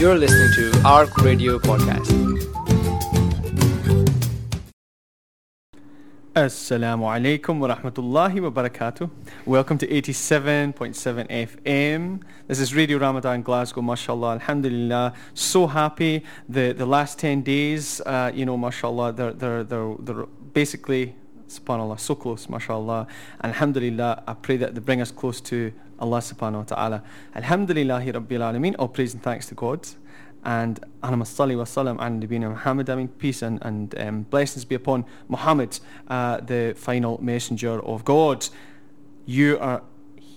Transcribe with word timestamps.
You're 0.00 0.16
listening 0.16 0.50
to 0.54 0.80
ARC 0.82 1.14
Radio 1.18 1.58
Podcast. 1.58 2.08
Assalamu 6.34 7.04
alaikum 7.04 7.58
wa 7.58 7.68
rahmatullahi 7.68 8.40
wa 8.40 8.48
barakatuh. 8.48 9.10
Welcome 9.44 9.76
to 9.76 9.86
87.7 9.86 11.28
FM. 11.28 12.22
This 12.48 12.60
is 12.60 12.74
Radio 12.74 12.96
Ramadan 12.96 13.42
Glasgow, 13.42 13.82
mashallah, 13.82 14.40
alhamdulillah. 14.40 15.12
So 15.34 15.66
happy. 15.66 16.24
The 16.48 16.72
the 16.72 16.86
last 16.86 17.18
10 17.18 17.42
days, 17.42 18.00
uh, 18.06 18.32
you 18.34 18.46
know, 18.46 18.56
mashallah, 18.56 19.12
they're, 19.12 19.34
they're, 19.34 19.64
they're, 19.64 19.96
they're 19.98 20.26
basically, 20.54 21.14
subhanAllah, 21.46 22.00
so 22.00 22.14
close, 22.14 22.48
mashallah. 22.48 23.06
Alhamdulillah, 23.44 24.22
I 24.26 24.32
pray 24.32 24.56
that 24.56 24.74
they 24.74 24.80
bring 24.80 25.02
us 25.02 25.10
close 25.10 25.42
to 25.52 25.74
Allah 26.00 26.18
subhanahu 26.18 26.56
wa 26.56 26.62
ta'ala. 26.62 27.02
Alhamdulillahi 27.36 28.12
Rabbil 28.14 28.40
Alameen. 28.40 28.74
All 28.78 28.88
praise 28.88 29.14
and 29.14 29.22
thanks 29.22 29.46
to 29.46 29.54
God 29.54 29.86
and 30.44 30.80
Salli 31.02 31.56
wa 31.56 31.64
Salam 31.64 31.98
and 32.00 32.22
Nabina 32.22 32.50
Muhammad. 32.50 32.88
I 32.88 32.94
mean, 32.94 33.08
peace 33.08 33.42
and, 33.42 33.58
and 33.62 33.98
um, 33.98 34.22
blessings 34.22 34.64
be 34.64 34.74
upon 34.74 35.04
Muhammad, 35.28 35.78
uh, 36.08 36.40
the 36.40 36.74
final 36.76 37.22
messenger 37.22 37.80
of 37.84 38.04
God. 38.04 38.48
You 39.26 39.58
are 39.60 39.82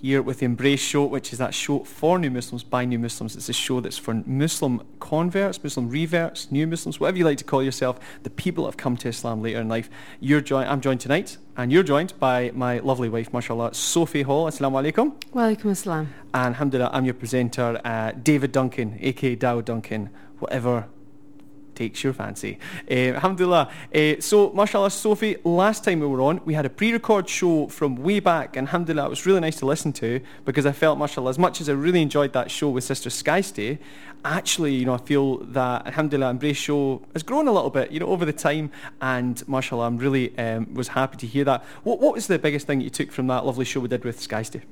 here 0.00 0.22
with 0.22 0.40
the 0.40 0.46
Embrace 0.46 0.80
Show, 0.80 1.04
which 1.04 1.32
is 1.32 1.38
that 1.38 1.54
show 1.54 1.84
for 1.84 2.18
new 2.18 2.30
Muslims 2.30 2.62
by 2.62 2.84
new 2.84 2.98
Muslims. 2.98 3.36
It's 3.36 3.48
a 3.48 3.52
show 3.52 3.80
that's 3.80 3.98
for 3.98 4.14
Muslim 4.26 4.82
converts, 5.00 5.62
Muslim 5.62 5.88
reverts, 5.88 6.50
new 6.50 6.66
Muslims, 6.66 7.00
whatever 7.00 7.18
you 7.18 7.24
like 7.24 7.38
to 7.38 7.44
call 7.44 7.62
yourself, 7.62 7.98
the 8.22 8.30
people 8.30 8.64
that 8.64 8.72
have 8.72 8.76
come 8.76 8.96
to 8.98 9.08
Islam 9.08 9.42
later 9.42 9.60
in 9.60 9.68
life. 9.68 9.88
You're 10.20 10.40
joined, 10.40 10.68
I'm 10.68 10.80
joined 10.80 11.00
tonight, 11.00 11.38
and 11.56 11.72
you're 11.72 11.82
joined 11.82 12.18
by 12.18 12.50
my 12.54 12.78
lovely 12.80 13.08
wife, 13.08 13.32
mashallah, 13.32 13.74
Sophie 13.74 14.22
Hall. 14.22 14.46
Assalamu 14.46 14.82
alaikum. 14.82 15.14
Walaikum 15.32 15.70
assalam. 15.72 16.06
And 16.32 16.54
alhamdulillah, 16.54 16.90
I'm 16.92 17.04
your 17.04 17.14
presenter, 17.14 17.80
uh, 17.84 18.12
David 18.12 18.52
Duncan, 18.52 18.98
aka 19.00 19.34
Dow 19.34 19.60
Duncan, 19.60 20.10
whatever 20.38 20.86
takes 21.74 22.02
your 22.04 22.12
fancy. 22.12 22.58
Uh, 22.90 23.14
alhamdulillah. 23.14 23.70
Uh, 23.94 24.14
so, 24.20 24.52
mashallah, 24.52 24.90
Sophie, 24.90 25.36
last 25.44 25.84
time 25.84 26.00
we 26.00 26.06
were 26.06 26.20
on, 26.20 26.40
we 26.44 26.54
had 26.54 26.66
a 26.66 26.70
pre-record 26.70 27.28
show 27.28 27.66
from 27.68 27.96
way 27.96 28.20
back, 28.20 28.56
and 28.56 28.68
alhamdulillah, 28.68 29.06
it 29.06 29.10
was 29.10 29.26
really 29.26 29.40
nice 29.40 29.56
to 29.56 29.66
listen 29.66 29.92
to 29.92 30.20
because 30.44 30.66
I 30.66 30.72
felt, 30.72 30.98
mashallah, 30.98 31.30
as 31.30 31.38
much 31.38 31.60
as 31.60 31.68
I 31.68 31.72
really 31.72 32.02
enjoyed 32.02 32.32
that 32.32 32.50
show 32.50 32.68
with 32.70 32.84
Sister 32.84 33.10
Skystay, 33.10 33.78
actually, 34.24 34.74
you 34.74 34.86
know, 34.86 34.94
I 34.94 34.98
feel 34.98 35.38
that, 35.38 35.86
alhamdulillah, 35.86 36.30
Embrace 36.30 36.56
Show 36.56 37.02
has 37.12 37.22
grown 37.22 37.46
a 37.48 37.52
little 37.52 37.70
bit, 37.70 37.90
you 37.90 38.00
know, 38.00 38.06
over 38.06 38.24
the 38.24 38.32
time, 38.32 38.70
and 39.00 39.46
mashallah, 39.48 39.86
I'm 39.86 39.98
really 39.98 40.36
um, 40.38 40.72
was 40.74 40.88
happy 40.88 41.16
to 41.18 41.26
hear 41.26 41.44
that. 41.44 41.64
What, 41.82 42.00
what 42.00 42.14
was 42.14 42.26
the 42.26 42.38
biggest 42.38 42.66
thing 42.66 42.80
you 42.80 42.90
took 42.90 43.12
from 43.12 43.26
that 43.28 43.44
lovely 43.44 43.64
show 43.64 43.80
we 43.80 43.88
did 43.88 44.04
with 44.04 44.20
Skystay? 44.20 44.62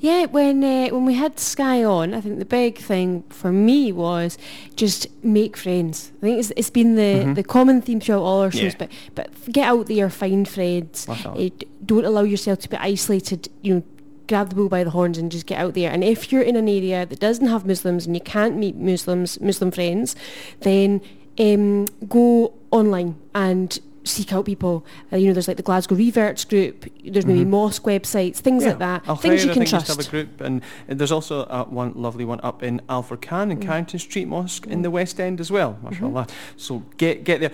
Yeah, 0.00 0.26
when 0.26 0.62
uh, 0.64 0.88
when 0.88 1.04
we 1.04 1.14
had 1.14 1.38
Sky 1.38 1.82
on, 1.84 2.14
I 2.14 2.20
think 2.20 2.38
the 2.38 2.44
big 2.44 2.78
thing 2.78 3.22
for 3.28 3.52
me 3.52 3.92
was 3.92 4.38
just 4.76 5.06
make 5.24 5.56
friends. 5.56 6.12
I 6.18 6.20
think 6.26 6.38
it's, 6.40 6.52
it's 6.56 6.70
been 6.70 6.96
the, 6.96 7.24
Mhm. 7.24 7.34
the 7.34 7.42
common 7.42 7.82
theme 7.82 8.00
throughout 8.00 8.22
all 8.22 8.40
our 8.42 8.50
shows, 8.50 8.72
Yeah. 8.74 8.78
but 8.78 8.88
but 9.14 9.52
get 9.52 9.66
out 9.68 9.86
there, 9.86 10.08
find 10.10 10.46
friends. 10.48 11.06
Uh, 11.08 11.48
don't 11.84 12.04
allow 12.04 12.22
yourself 12.22 12.58
to 12.60 12.68
be 12.68 12.76
isolated. 12.76 13.48
You 13.62 13.74
know, 13.74 13.82
grab 14.28 14.48
the 14.50 14.54
bull 14.54 14.68
by 14.68 14.84
the 14.84 14.90
horns 14.90 15.18
and 15.18 15.30
just 15.32 15.46
get 15.46 15.58
out 15.58 15.74
there. 15.74 15.90
And 15.90 16.02
if 16.04 16.32
you're 16.32 16.42
in 16.42 16.56
an 16.56 16.68
area 16.68 17.04
that 17.06 17.20
doesn't 17.20 17.46
have 17.48 17.66
Muslims 17.66 18.06
and 18.06 18.14
you 18.16 18.22
can't 18.22 18.56
meet 18.56 18.76
Muslims, 18.76 19.40
Muslim 19.40 19.70
friends, 19.70 20.14
then 20.60 21.00
um, 21.38 21.86
go 22.08 22.52
online 22.70 23.16
and 23.34 23.78
seek 24.04 24.32
out 24.32 24.44
people. 24.44 24.84
Uh, 25.12 25.16
you 25.16 25.26
know, 25.28 25.32
there's 25.32 25.48
like 25.48 25.56
the 25.56 25.62
Glasgow 25.62 25.94
Reverts 25.94 26.44
group. 26.44 26.86
There's 27.04 27.26
maybe 27.26 27.44
Mhm. 27.44 27.48
mosque 27.50 27.84
websites, 27.84 28.36
things 28.36 28.64
like 28.64 28.78
that. 28.78 29.04
Things 29.20 29.44
you 29.44 29.50
I 29.50 29.54
can 29.54 29.60
think, 29.62 29.68
trust. 29.70 29.88
have 29.88 29.98
a 29.98 30.10
group, 30.10 30.40
and, 30.40 30.62
and 30.88 30.98
there's 30.98 31.12
also 31.12 31.42
uh, 31.44 31.64
one 31.66 31.92
lovely 31.94 32.24
one 32.24 32.40
up 32.42 32.62
in 32.62 32.80
Al 32.88 33.02
Furqan 33.02 33.50
in 33.50 33.58
Mm. 33.58 33.62
Carrington 33.62 33.98
Street 33.98 34.26
Mosque 34.28 34.66
in 34.66 34.82
the 34.82 34.90
West 34.90 35.20
End 35.20 35.40
as 35.40 35.50
well, 35.50 35.78
mashallah. 35.82 36.26
So 36.56 36.82
get 36.96 37.24
get 37.24 37.40
there 37.40 37.52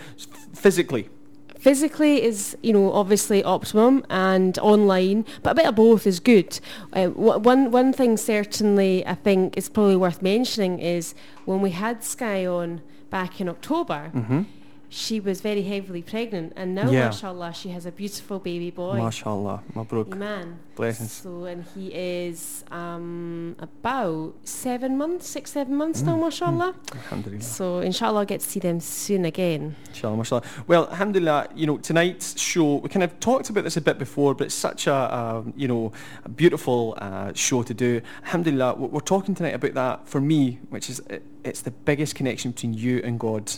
physically. 0.55 1.09
Physically 1.59 2.23
is, 2.23 2.57
you 2.63 2.73
know, 2.73 2.93
obviously 2.93 3.43
optimum 3.43 4.05
and 4.09 4.57
online, 4.61 5.25
but 5.43 5.51
a 5.51 5.55
bit 5.57 5.67
of 5.67 5.75
both 5.75 6.07
is 6.07 6.21
good. 6.21 6.61
Uh, 6.93 7.07
one 7.09 7.73
one 7.73 7.93
thing 7.93 8.17
certainly 8.17 9.05
I 9.05 9.15
think 9.15 9.57
is 9.57 9.69
probably 9.69 9.97
worth 9.97 10.23
mentioning 10.23 10.79
is 10.79 11.15
when 11.47 11.61
we 11.61 11.71
had 11.71 12.05
Sky 12.05 12.47
on 12.47 12.81
back 13.11 13.41
in 13.41 13.49
October, 13.49 14.11
Mm-hmm. 14.15 14.43
She 14.91 15.21
was 15.21 15.41
very 15.41 15.63
heavily 15.63 16.03
pregnant, 16.03 16.53
and 16.57 16.75
now, 16.75 16.91
Yeah. 16.91 17.07
mashallah, 17.07 17.53
she 17.53 17.69
has 17.71 17.85
a 17.87 17.93
beautiful 17.93 18.39
baby 18.39 18.71
boy. 18.71 18.97
Mashallah, 18.97 19.63
Mabruk. 19.75 20.13
Iman. 20.13 20.59
Blessings. 20.77 21.13
So, 21.13 21.45
and 21.45 21.65
he 21.75 21.89
is 21.93 22.65
um, 22.71 23.57
about 23.59 24.35
seven 24.45 24.97
months, 24.97 25.27
six, 25.29 25.51
seven 25.53 25.75
months 25.77 26.03
now, 26.03 26.17
Mm, 26.17 26.21
mashallah. 26.21 26.75
Alhamdulillah. 26.95 27.43
So, 27.43 27.81
inshallah, 27.81 28.21
I'll 28.21 28.25
get 28.27 28.41
to 28.41 28.47
see 28.49 28.61
them 28.61 28.79
soon 28.81 29.25
again. 29.25 29.75
Inshallah, 29.89 30.17
mashallah. 30.17 30.43
Well, 30.67 30.87
alhamdulillah, 30.89 31.49
you 31.55 31.67
know, 31.67 31.79
tonight's 31.79 32.41
show, 32.41 32.77
we 32.77 32.89
kind 32.89 33.03
of 33.03 33.19
talked 33.21 33.51
about 33.51 33.65
this 33.65 33.77
a 33.77 33.81
bit 33.81 33.99
before, 33.99 34.35
but 34.35 34.45
it's 34.47 34.55
such 34.55 34.87
a, 34.87 34.95
um, 35.17 35.53
you 35.57 35.67
know, 35.69 35.93
a 36.25 36.29
beautiful 36.29 36.95
uh, 36.99 37.33
show 37.35 37.63
to 37.65 37.75
do. 37.75 38.01
Alhamdulillah, 38.25 38.75
we're 38.77 38.89
we're 38.89 39.01
talking 39.01 39.35
tonight 39.35 39.55
about 39.55 39.75
that 39.75 40.09
for 40.09 40.21
me, 40.21 40.59
which 40.71 40.89
is, 40.91 41.01
it, 41.11 41.23
it's 41.45 41.61
the 41.63 41.71
biggest 41.71 42.15
connection 42.15 42.53
between 42.53 42.73
you 42.75 43.01
and 43.05 43.19
God. 43.21 43.53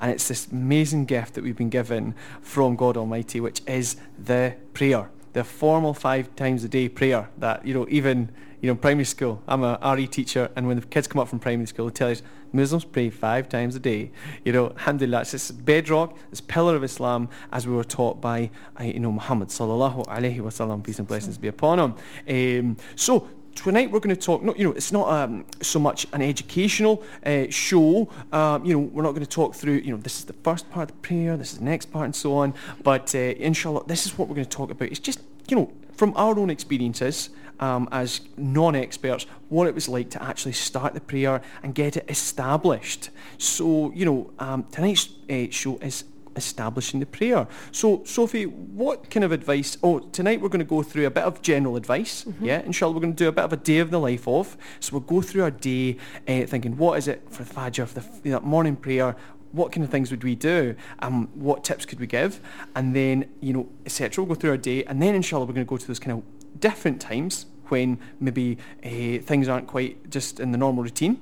And 0.00 0.10
it's 0.10 0.28
this 0.28 0.48
amazing 0.48 1.06
gift 1.06 1.34
that 1.34 1.44
we've 1.44 1.56
been 1.56 1.70
given 1.70 2.14
from 2.40 2.76
God 2.76 2.96
Almighty, 2.96 3.40
which 3.40 3.62
is 3.66 3.96
the 4.18 4.56
prayer, 4.74 5.10
the 5.32 5.44
formal 5.44 5.94
five 5.94 6.34
times 6.36 6.64
a 6.64 6.68
day 6.68 6.88
prayer 6.88 7.28
that, 7.38 7.66
you 7.66 7.74
know, 7.74 7.86
even, 7.88 8.30
you 8.60 8.68
know, 8.68 8.74
primary 8.74 9.04
school, 9.04 9.42
I'm 9.48 9.62
a 9.62 9.78
RE 9.96 10.06
teacher, 10.06 10.50
and 10.56 10.66
when 10.66 10.78
the 10.78 10.86
kids 10.86 11.06
come 11.06 11.20
up 11.20 11.28
from 11.28 11.38
primary 11.38 11.66
school, 11.66 11.86
they 11.86 11.92
tell 11.92 12.10
us 12.10 12.22
Muslims 12.52 12.84
pray 12.84 13.08
five 13.10 13.48
times 13.48 13.74
a 13.76 13.78
day. 13.80 14.10
You 14.44 14.52
know, 14.52 14.70
alhamdulillah, 14.70 15.22
it's 15.22 15.32
this 15.32 15.50
bedrock, 15.50 16.16
this 16.30 16.40
pillar 16.40 16.76
of 16.76 16.84
Islam, 16.84 17.28
as 17.50 17.66
we 17.66 17.74
were 17.74 17.84
taught 17.84 18.20
by, 18.20 18.50
uh, 18.78 18.84
you 18.84 19.00
know, 19.00 19.12
Muhammad 19.12 19.48
sallallahu 19.48 20.06
alaihi 20.06 20.40
wasallam, 20.40 20.84
peace 20.84 20.98
and 20.98 21.08
blessings 21.08 21.38
be 21.38 21.48
upon 21.48 21.78
him. 21.78 22.68
Um, 22.68 22.76
so 22.94 23.28
tonight 23.54 23.90
we're 23.90 24.00
going 24.00 24.14
to 24.14 24.20
talk. 24.20 24.42
No, 24.42 24.54
you 24.54 24.64
know, 24.64 24.72
it's 24.72 24.92
not 24.92 25.08
um, 25.08 25.44
so 25.60 25.78
much 25.78 26.06
an 26.12 26.22
educational 26.22 27.02
uh, 27.24 27.44
show. 27.50 28.08
Um, 28.32 28.64
you 28.64 28.74
know, 28.74 28.80
we're 28.80 29.02
not 29.02 29.12
going 29.12 29.24
to 29.24 29.30
talk 29.30 29.54
through. 29.54 29.74
You 29.74 29.92
know, 29.92 29.96
this 29.98 30.18
is 30.18 30.24
the 30.24 30.32
first 30.32 30.70
part 30.70 30.90
of 30.90 30.96
the 30.96 31.00
prayer. 31.02 31.36
This 31.36 31.52
is 31.52 31.58
the 31.58 31.64
next 31.64 31.86
part, 31.86 32.06
and 32.06 32.16
so 32.16 32.34
on. 32.34 32.54
But 32.82 33.14
uh, 33.14 33.18
inshallah, 33.18 33.84
this 33.86 34.06
is 34.06 34.16
what 34.18 34.28
we're 34.28 34.34
going 34.34 34.46
to 34.46 34.56
talk 34.56 34.70
about. 34.70 34.88
It's 34.88 35.00
just 35.00 35.20
you 35.48 35.56
know 35.56 35.72
from 35.94 36.12
our 36.16 36.38
own 36.38 36.50
experiences 36.50 37.30
um, 37.60 37.88
as 37.92 38.22
non-experts, 38.36 39.26
what 39.48 39.68
it 39.68 39.74
was 39.74 39.88
like 39.88 40.10
to 40.10 40.22
actually 40.22 40.52
start 40.52 40.94
the 40.94 41.00
prayer 41.00 41.40
and 41.62 41.74
get 41.74 41.96
it 41.96 42.04
established. 42.08 43.10
So 43.38 43.92
you 43.92 44.04
know, 44.04 44.30
um, 44.38 44.64
tonight's 44.70 45.10
uh, 45.30 45.46
show 45.50 45.76
is 45.78 46.04
establishing 46.36 47.00
the 47.00 47.06
prayer. 47.06 47.46
So, 47.70 48.02
Sophie, 48.04 48.44
what 48.46 49.10
kind 49.10 49.24
of 49.24 49.32
advice? 49.32 49.76
Oh, 49.82 50.00
tonight 50.00 50.40
we're 50.40 50.48
going 50.48 50.60
to 50.60 50.64
go 50.64 50.82
through 50.82 51.06
a 51.06 51.10
bit 51.10 51.24
of 51.24 51.42
general 51.42 51.76
advice. 51.76 52.24
Yeah, 52.40 52.60
inshallah, 52.60 52.94
we're 52.94 53.00
going 53.00 53.14
to 53.14 53.24
do 53.24 53.28
a 53.28 53.32
bit 53.32 53.44
of 53.44 53.52
a 53.52 53.56
day 53.56 53.78
of 53.78 53.90
the 53.90 53.98
life 53.98 54.26
of. 54.26 54.56
So 54.80 54.92
we'll 54.92 55.00
go 55.00 55.20
through 55.20 55.42
our 55.42 55.50
day, 55.50 55.96
uh, 56.28 56.46
thinking, 56.46 56.76
what 56.76 56.98
is 56.98 57.08
it 57.08 57.22
for 57.30 57.44
the 57.44 57.54
Fajr, 57.54 57.86
for 57.86 58.00
the 58.00 58.06
you 58.24 58.32
know, 58.32 58.40
morning 58.40 58.76
prayer? 58.76 59.16
What 59.52 59.72
kind 59.72 59.84
of 59.84 59.90
things 59.90 60.10
would 60.10 60.24
we 60.24 60.34
do? 60.34 60.74
Um, 61.00 61.28
what 61.34 61.62
tips 61.62 61.84
could 61.84 62.00
we 62.00 62.06
give? 62.06 62.40
And 62.74 62.96
then, 62.96 63.28
you 63.40 63.52
know, 63.52 63.68
etc. 63.84 64.24
We'll 64.24 64.34
go 64.34 64.40
through 64.40 64.50
our 64.50 64.56
day, 64.56 64.84
and 64.84 65.02
then 65.02 65.14
inshallah, 65.14 65.44
we're 65.44 65.54
going 65.54 65.66
to 65.66 65.70
go 65.70 65.76
to 65.76 65.86
those 65.86 65.98
kind 65.98 66.18
of 66.18 66.60
different 66.60 67.00
times 67.00 67.46
when 67.68 67.98
maybe 68.20 68.58
uh, 68.84 69.22
things 69.22 69.48
aren't 69.48 69.66
quite 69.66 70.10
just 70.10 70.40
in 70.40 70.52
the 70.52 70.58
normal 70.58 70.84
routine. 70.84 71.18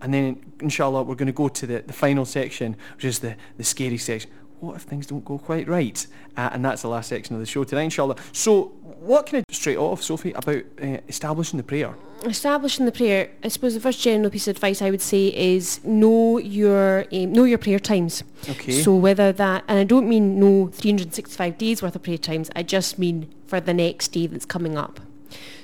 And 0.00 0.12
then, 0.12 0.44
inshallah, 0.60 1.04
we're 1.04 1.14
going 1.14 1.26
to 1.26 1.32
go 1.32 1.48
to 1.48 1.66
the, 1.66 1.82
the 1.86 1.92
final 1.92 2.24
section, 2.24 2.76
which 2.96 3.04
is 3.04 3.20
the, 3.20 3.36
the 3.56 3.64
scary 3.64 3.98
section. 3.98 4.30
What 4.62 4.76
if 4.76 4.82
things 4.82 5.08
don't 5.08 5.24
go 5.24 5.38
quite 5.38 5.66
right? 5.66 6.06
Uh, 6.36 6.50
and 6.52 6.64
that's 6.64 6.82
the 6.82 6.88
last 6.88 7.08
section 7.08 7.34
of 7.34 7.40
the 7.40 7.46
show 7.46 7.64
tonight, 7.64 7.82
inshallah. 7.82 8.14
So, 8.30 8.66
what 9.00 9.26
can 9.26 9.40
I 9.40 9.52
straight 9.52 9.76
off, 9.76 10.04
Sophie, 10.04 10.30
about 10.30 10.62
uh, 10.80 10.98
establishing 11.08 11.56
the 11.56 11.64
prayer? 11.64 11.96
establishing 12.24 12.86
the 12.86 12.92
prayer, 12.92 13.32
I 13.42 13.48
suppose 13.48 13.74
the 13.74 13.80
first 13.80 14.00
general 14.00 14.30
piece 14.30 14.46
of 14.46 14.54
advice 14.54 14.80
I 14.80 14.92
would 14.92 15.00
say 15.00 15.26
is 15.26 15.82
know 15.82 16.38
your 16.38 17.06
um, 17.12 17.32
know 17.32 17.42
your 17.42 17.58
prayer 17.58 17.80
times. 17.80 18.22
Okay. 18.48 18.80
So 18.80 18.94
whether 18.94 19.32
that, 19.32 19.64
and 19.66 19.80
I 19.80 19.82
don't 19.82 20.08
mean 20.08 20.38
know 20.38 20.68
365 20.68 21.58
days 21.58 21.82
worth 21.82 21.96
of 21.96 22.04
prayer 22.04 22.16
times, 22.16 22.48
I 22.54 22.62
just 22.62 23.00
mean 23.00 23.34
for 23.44 23.58
the 23.58 23.74
next 23.74 24.12
day 24.12 24.28
that's 24.28 24.44
coming 24.44 24.78
up. 24.78 25.00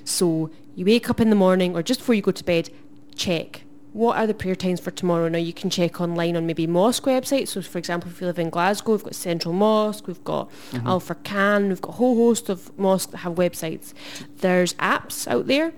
So 0.02 0.50
you 0.74 0.84
wake 0.84 1.08
up 1.08 1.20
in 1.20 1.30
the 1.30 1.36
morning 1.36 1.76
or 1.76 1.84
just 1.84 2.00
before 2.00 2.16
you 2.16 2.22
go 2.22 2.32
to 2.32 2.42
bed, 2.42 2.70
check. 3.14 3.62
What 3.92 4.16
are 4.16 4.26
the 4.26 4.34
prayer 4.34 4.54
times 4.54 4.80
for 4.80 4.90
tomorrow? 4.90 5.28
Now 5.28 5.38
you 5.38 5.52
can 5.52 5.70
check 5.70 6.00
online 6.00 6.36
on 6.36 6.46
maybe 6.46 6.66
mosque 6.66 7.04
websites. 7.04 7.48
So 7.48 7.62
for 7.62 7.78
example, 7.78 8.10
if 8.10 8.20
you 8.20 8.26
live 8.26 8.38
in 8.38 8.50
Glasgow, 8.50 8.92
we've 8.92 9.04
got 9.04 9.14
Central 9.14 9.54
Mosque, 9.54 10.06
we've 10.06 10.22
got 10.24 10.50
Al 10.84 11.00
Furqan, 11.00 11.68
we've 11.68 11.80
got 11.80 11.90
a 11.90 11.96
whole 11.96 12.16
host 12.16 12.48
of 12.48 12.76
mosques 12.78 13.12
that 13.12 13.18
have 13.18 13.34
websites. 13.34 13.94
There's 14.38 14.74
apps 14.74 15.26
out 15.26 15.46
there, 15.46 15.72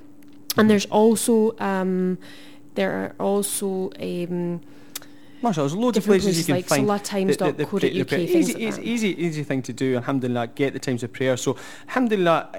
and 0.56 0.68
there's 0.68 0.86
also 0.86 1.56
um, 1.58 2.18
there 2.74 2.92
are 2.92 3.14
also 3.18 3.90
um, 4.00 4.60
Mashallah, 5.42 5.68
there's 5.68 5.76
loads 5.76 5.96
of 5.98 6.04
places 6.04 6.38
you 6.38 6.44
can 6.44 6.54
like 6.56 6.64
find 6.66 6.88
the- 7.28 7.32
the- 7.52 7.64
the 7.64 7.64
the 7.98 8.04
things 8.26 8.50
Easy, 8.50 8.52
like 8.52 8.62
easy, 8.84 8.90
easy, 8.90 9.24
easy 9.24 9.42
thing 9.44 9.62
to 9.62 9.72
do. 9.72 9.96
Alhamdulillah, 9.96 10.48
get 10.48 10.72
the 10.72 10.78
times 10.78 11.02
of 11.02 11.12
prayer. 11.12 11.36
So, 11.36 11.56
alhamdulillah, 11.88 12.50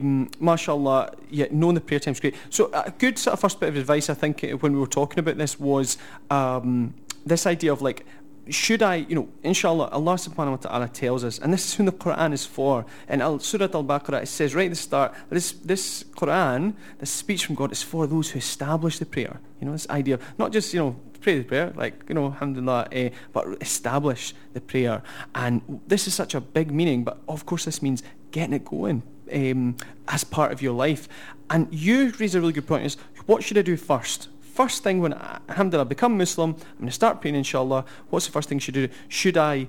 um, 0.00 0.28
mashallah, 0.40 1.12
yeah, 1.30 1.46
knowing 1.50 1.74
the 1.74 1.80
prayer 1.80 2.00
time's 2.00 2.20
great. 2.20 2.34
So, 2.48 2.70
a 2.72 2.90
good 2.98 3.18
sort 3.18 3.34
of 3.34 3.40
first 3.40 3.60
bit 3.60 3.68
of 3.68 3.76
advice, 3.76 4.08
I 4.08 4.14
think, 4.14 4.42
uh, 4.44 4.48
when 4.58 4.72
we 4.72 4.78
were 4.78 4.86
talking 4.86 5.18
about 5.18 5.36
this 5.38 5.60
was 5.60 5.98
um, 6.30 6.94
this 7.26 7.46
idea 7.46 7.72
of 7.72 7.82
like, 7.82 8.06
should 8.48 8.82
I, 8.82 8.96
you 8.96 9.14
know, 9.14 9.28
inshallah, 9.44 9.90
Allah 9.92 10.14
subhanahu 10.14 10.50
wa 10.50 10.56
ta'ala 10.56 10.88
tells 10.88 11.22
us, 11.22 11.38
and 11.38 11.52
this 11.52 11.64
is 11.66 11.74
who 11.74 11.84
the 11.84 11.92
Quran 11.92 12.32
is 12.32 12.44
for. 12.46 12.84
In 13.08 13.20
Al 13.20 13.38
Surah 13.38 13.68
Al-Baqarah, 13.72 14.22
it 14.22 14.26
says 14.28 14.54
right 14.54 14.64
at 14.64 14.70
the 14.70 14.76
start, 14.76 15.14
this, 15.28 15.52
this 15.52 16.04
Quran, 16.16 16.74
this 16.98 17.10
speech 17.10 17.46
from 17.46 17.54
God 17.54 17.70
is 17.70 17.82
for 17.82 18.06
those 18.08 18.30
who 18.30 18.38
establish 18.38 18.98
the 18.98 19.06
prayer. 19.06 19.38
You 19.60 19.66
know, 19.66 19.72
this 19.72 19.88
idea 19.90 20.14
of 20.14 20.22
not 20.38 20.50
just, 20.52 20.74
you 20.74 20.80
know, 20.80 20.96
pray 21.20 21.38
the 21.38 21.44
prayer, 21.44 21.72
like, 21.76 22.04
you 22.08 22.14
know, 22.14 22.26
alhamdulillah, 22.26 22.88
eh, 22.92 23.10
but 23.32 23.46
establish 23.60 24.34
the 24.52 24.60
prayer. 24.60 25.02
And 25.34 25.80
this 25.86 26.06
is 26.06 26.14
such 26.14 26.34
a 26.34 26.40
big 26.40 26.72
meaning, 26.72 27.04
but 27.04 27.18
of 27.28 27.46
course 27.46 27.64
this 27.64 27.82
means 27.82 28.02
getting 28.30 28.54
it 28.54 28.64
going 28.64 29.02
um, 29.32 29.76
as 30.08 30.24
part 30.24 30.52
of 30.52 30.62
your 30.62 30.72
life. 30.72 31.08
And 31.48 31.68
you 31.70 32.12
raise 32.18 32.34
a 32.34 32.40
really 32.40 32.52
good 32.52 32.66
point 32.66 32.86
is, 32.86 32.96
what 33.26 33.42
should 33.42 33.58
I 33.58 33.62
do 33.62 33.76
first? 33.76 34.28
First 34.40 34.82
thing 34.82 35.00
when, 35.00 35.14
I, 35.14 35.38
alhamdulillah, 35.48 35.86
become 35.86 36.16
Muslim, 36.16 36.50
I'm 36.50 36.76
going 36.78 36.86
to 36.86 36.92
start 36.92 37.20
praying 37.20 37.36
inshallah, 37.36 37.84
what's 38.10 38.26
the 38.26 38.32
first 38.32 38.48
thing 38.48 38.56
I 38.56 38.60
should 38.60 38.74
do? 38.74 38.88
Should 39.08 39.36
I 39.36 39.68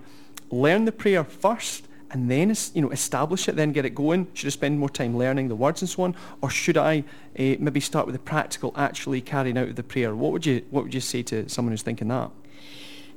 learn 0.50 0.86
the 0.86 0.92
prayer 0.92 1.24
first 1.24 1.88
and 2.12 2.30
then 2.30 2.54
you 2.74 2.82
know 2.82 2.90
establish 2.92 3.48
it, 3.48 3.56
then 3.56 3.72
get 3.72 3.86
it 3.86 3.96
going? 3.96 4.28
Should 4.34 4.48
I 4.48 4.52
spend 4.52 4.80
more 4.80 4.90
time 4.90 5.18
learning 5.18 5.48
the 5.48 5.56
words 5.56 5.82
and 5.82 5.90
so 5.90 6.04
on, 6.04 6.16
or 6.42 6.50
should 6.50 6.78
I 6.78 7.00
uh, 7.40 7.56
maybe 7.60 7.80
start 7.80 8.06
with 8.06 8.14
the 8.14 8.20
practical, 8.20 8.74
actually 8.76 9.22
carrying 9.22 9.58
out 9.58 9.70
of 9.70 9.76
the 9.76 9.84
prayer? 9.84 10.16
What 10.16 10.32
would 10.32 10.46
you 10.46 10.64
What 10.70 10.84
would 10.84 10.94
you 10.94 11.02
say 11.02 11.24
to 11.24 11.48
someone 11.50 11.72
who's 11.72 11.82
thinking 11.82 12.10
that? 12.10 12.32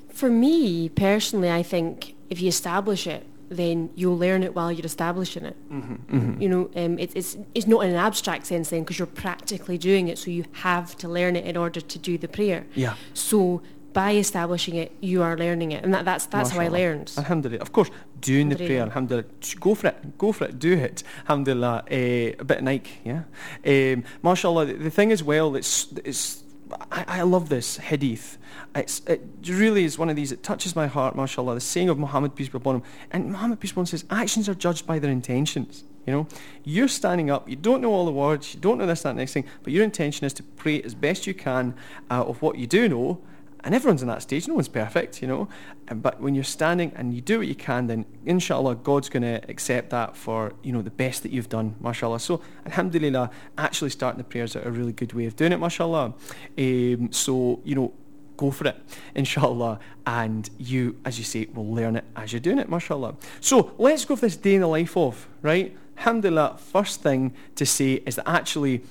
For 0.09 0.31
me, 0.31 0.89
personally, 0.89 1.51
I 1.51 1.63
think 1.63 2.15
if 2.31 2.41
you 2.41 2.49
establish 2.49 3.07
it, 3.07 3.27
then 3.49 3.91
you'll 3.95 4.17
learn 4.17 4.43
it 4.43 4.55
while 4.55 4.71
you're 4.71 4.87
establishing 4.87 5.45
it. 5.45 5.57
Mm-hmm. 5.71 6.41
You 6.41 6.49
know, 6.49 6.71
um, 6.77 6.99
it, 6.99 7.13
it's 7.15 7.37
it's 7.55 7.67
not 7.67 7.81
in 7.85 7.91
an 7.91 7.97
abstract 7.97 8.47
sense 8.47 8.71
then 8.71 8.81
because 8.81 8.99
you're 8.99 9.07
practically 9.07 9.79
doing 9.79 10.09
it, 10.09 10.19
so 10.19 10.31
you 10.31 10.45
have 10.53 10.97
to 10.99 11.09
learn 11.09 11.37
it 11.37 11.45
in 11.45 11.57
order 11.57 11.81
to 11.81 11.99
do 11.99 12.17
the 12.17 12.29
prayer. 12.29 12.65
Yeah. 12.75 12.95
So 13.13 13.63
by 13.93 14.15
establishing 14.17 14.75
it, 14.75 14.93
you 15.01 15.23
are 15.23 15.37
learning 15.39 15.73
it, 15.73 15.85
and 15.85 15.95
that, 15.95 16.05
that's 16.05 16.27
that's 16.27 16.51
how 16.51 16.61
I 16.61 16.69
learned. 16.69 17.13
Alhamdulillah. 17.17 17.63
Of 17.63 17.73
course, 17.73 17.91
doing 18.25 18.49
the 18.49 18.57
prayer, 18.57 18.83
Alhamdulillah. 18.83 19.27
Go 19.61 19.75
for 19.75 19.89
it. 19.89 20.19
Go 20.19 20.33
for 20.33 20.47
it. 20.47 20.59
Do 20.59 20.73
it. 20.73 21.05
Alhamdulillah. 21.29 21.85
Uh, 21.91 22.41
a 22.41 22.45
bit 22.45 22.59
of 22.59 22.65
Nike, 22.65 22.99
yeah. 23.05 23.23
Um, 23.65 24.05
mashallah. 24.23 24.67
The, 24.67 24.75
the 24.75 24.91
thing 24.91 25.13
as 25.13 25.23
well, 25.23 25.55
it's, 25.55 25.93
it's 26.05 26.43
I, 26.91 27.05
I 27.21 27.23
love 27.23 27.49
this 27.49 27.77
hadith. 27.77 28.39
It's, 28.75 29.01
it 29.07 29.23
really 29.47 29.85
is 29.85 29.99
one 29.99 30.11
of 30.11 30.17
these, 30.17 30.33
it 30.33 30.43
touches 30.43 30.75
my 30.75 30.87
heart, 30.87 31.15
mashallah. 31.15 31.55
The 31.55 31.61
saying 31.61 31.89
of 31.91 31.99
Muhammad, 31.99 32.35
peace 32.35 32.49
be 32.49 32.57
upon 32.57 32.77
him. 32.77 32.83
And 33.11 33.31
Muhammad, 33.33 33.61
peace 33.61 33.71
be 33.71 33.75
upon 33.75 33.83
him, 33.83 33.87
says, 33.87 34.05
actions 34.11 34.49
are 34.49 34.55
judged 34.55 34.87
by 34.87 34.99
their 34.99 35.11
intentions. 35.11 35.85
You 36.07 36.13
know, 36.13 36.27
you're 36.65 36.89
standing 36.89 37.31
up, 37.31 37.49
you 37.49 37.57
don't 37.57 37.81
know 37.81 37.91
all 37.91 38.05
the 38.05 38.13
words, 38.13 38.55
you 38.55 38.61
don't 38.61 38.77
know 38.77 38.87
this, 38.87 39.03
that, 39.03 39.17
next 39.17 39.33
thing, 39.33 39.47
but 39.63 39.73
your 39.73 39.85
intention 39.85 40.27
is 40.27 40.35
to 40.35 40.43
pray 40.43 40.83
as 40.83 40.95
best 40.95 41.27
you 41.27 41.33
can 41.33 41.75
uh, 42.11 42.25
of 42.25 42.43
what 42.43 42.59
you 42.59 42.67
do 42.67 42.89
know, 42.89 43.21
and 43.65 43.75
everyone's 43.75 44.03
in 44.03 44.09
that 44.09 44.21
stage. 44.23 44.47
No 44.47 44.55
one's 44.55 44.69
perfect, 44.69 45.23
you 45.23 45.29
know. 45.29 45.49
But 45.87 46.21
when 46.21 46.35
you're 46.35 46.45
standing 46.45 46.93
and 46.97 47.15
you 47.15 47.23
do 47.23 47.39
what 47.39 47.49
you 47.49 47.55
can, 47.55 47.87
then 47.87 48.05
inshallah, 48.27 48.77
God's 48.77 49.09
going 49.09 49.23
to 49.23 49.41
accept 49.49 49.91
that 49.91 50.17
for, 50.17 50.53
you 50.63 50.73
know, 50.73 50.83
the 50.83 50.91
best 50.91 51.23
that 51.23 51.33
you've 51.33 51.49
done, 51.49 51.75
mashallah. 51.81 52.21
So, 52.21 52.43
alhamdulillah, 52.67 53.31
actually 53.57 53.91
starting 53.91 54.19
the 54.19 54.25
prayers 54.25 54.55
are 54.55 54.63
a 54.63 54.71
really 54.71 54.93
good 54.93 55.15
way 55.15 55.25
of 55.25 55.35
doing 55.35 55.53
it, 55.53 55.59
mashallah. 55.59 56.13
Um, 56.59 57.11
so, 57.11 57.61
you 57.65 57.75
know, 57.75 57.93
go 58.37 58.51
for 58.51 58.69
it, 58.69 58.77
inshallah. 59.15 59.79
And 60.07 60.49
you, 60.59 60.97
as 61.07 61.19
you 61.19 61.25
say, 61.25 61.47
will 61.55 61.75
learn 61.75 61.97
it 61.97 62.05
as 62.17 62.33
you're 62.33 62.41
doing 62.41 62.59
it, 62.59 62.69
mashallah. 62.69 63.17
So, 63.41 63.73
let's 63.79 64.05
go 64.05 64.15
for 64.15 64.27
this 64.27 64.37
day 64.37 64.57
in 64.57 64.61
the 64.61 64.67
life 64.67 64.95
of, 64.95 65.27
right? 65.41 65.75
Alhamdulillah, 65.97 66.59
first 66.59 67.01
thing 67.01 67.33
to 67.55 67.65
say 67.65 67.95
is 68.05 68.17
that 68.17 68.29
actually 68.29 68.83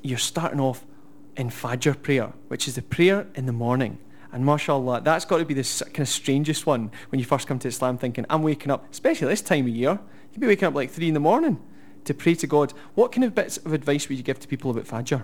you're 0.00 0.16
starting 0.16 0.60
off 0.60 0.86
in 1.36 1.50
Fajr 1.50 2.00
prayer, 2.00 2.32
which 2.48 2.66
is 2.66 2.76
the 2.76 2.82
prayer 2.82 3.26
in 3.34 3.46
the 3.46 3.52
morning. 3.52 3.98
And 4.32 4.46
mashallah, 4.46 5.02
that's 5.02 5.24
got 5.24 5.38
to 5.38 5.44
be 5.44 5.54
the 5.54 5.84
kind 5.86 6.00
of 6.00 6.08
strangest 6.08 6.66
one 6.66 6.90
when 7.10 7.18
you 7.18 7.24
first 7.24 7.46
come 7.46 7.58
to 7.60 7.68
Islam 7.68 7.98
thinking, 7.98 8.24
I'm 8.30 8.42
waking 8.42 8.70
up, 8.70 8.90
especially 8.90 9.28
this 9.28 9.42
time 9.42 9.66
of 9.66 9.68
year, 9.68 9.98
you'd 10.32 10.40
be 10.40 10.46
waking 10.46 10.68
up 10.68 10.74
like 10.74 10.90
three 10.90 11.08
in 11.08 11.14
the 11.14 11.20
morning 11.20 11.60
to 12.04 12.14
pray 12.14 12.34
to 12.36 12.46
God. 12.46 12.72
What 12.94 13.12
kind 13.12 13.24
of 13.24 13.34
bits 13.34 13.58
of 13.58 13.72
advice 13.72 14.08
would 14.08 14.16
you 14.16 14.24
give 14.24 14.40
to 14.40 14.48
people 14.48 14.70
about 14.70 14.84
Fajr? 14.84 15.22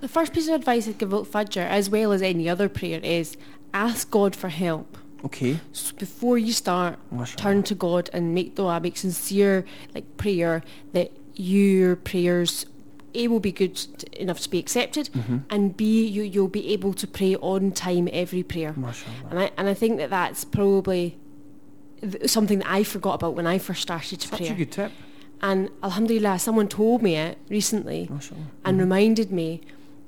The 0.00 0.08
first 0.08 0.32
piece 0.32 0.48
of 0.48 0.54
advice 0.54 0.88
I'd 0.88 0.98
give 0.98 1.12
about 1.12 1.26
Fajr, 1.26 1.66
as 1.66 1.88
well 1.88 2.12
as 2.12 2.22
any 2.22 2.48
other 2.48 2.68
prayer, 2.68 3.00
is 3.00 3.36
ask 3.72 4.10
God 4.10 4.34
for 4.34 4.48
help. 4.48 4.98
Okay. 5.24 5.58
So 5.72 5.94
before 5.96 6.38
you 6.38 6.52
start, 6.52 6.98
Mashallah. 7.10 7.36
turn 7.36 7.62
to 7.64 7.74
God 7.74 8.08
and 8.12 8.34
make 8.34 8.54
dua, 8.54 8.80
make 8.80 8.96
sincere 8.96 9.64
like 9.94 10.16
prayer 10.16 10.62
that 10.92 11.10
your 11.34 11.96
prayers 11.96 12.66
A 13.14 13.28
will 13.28 13.40
be 13.40 13.52
good 13.52 13.78
enough 14.12 14.40
to 14.40 14.50
be 14.50 14.58
accepted, 14.58 15.08
Mm-hmm. 15.12 15.38
and 15.50 15.76
B 15.76 16.06
you 16.06 16.22
you'll 16.22 16.48
be 16.48 16.72
able 16.72 16.92
to 16.94 17.06
pray 17.06 17.36
on 17.36 17.72
time 17.72 18.08
every 18.12 18.42
prayer. 18.42 18.74
Mashallah. 18.76 19.28
And 19.30 19.38
I 19.40 19.50
and 19.56 19.68
I 19.68 19.74
think 19.74 19.98
that 19.98 20.10
that's 20.10 20.44
probably 20.44 21.16
th- 22.00 22.28
something 22.30 22.58
that 22.60 22.70
I 22.70 22.82
forgot 22.84 23.14
about 23.14 23.34
when 23.34 23.46
I 23.46 23.58
first 23.58 23.82
started 23.82 24.20
to 24.20 24.28
Such 24.28 24.38
pray. 24.38 24.48
a 24.48 24.54
good 24.54 24.72
tip. 24.72 24.92
And 25.40 25.70
Alhamdulillah, 25.82 26.38
someone 26.38 26.68
told 26.68 27.00
me 27.02 27.14
it 27.16 27.38
recently 27.48 28.08
Mashallah. 28.10 28.40
and 28.64 28.78
reminded 28.80 29.30
me. 29.32 29.60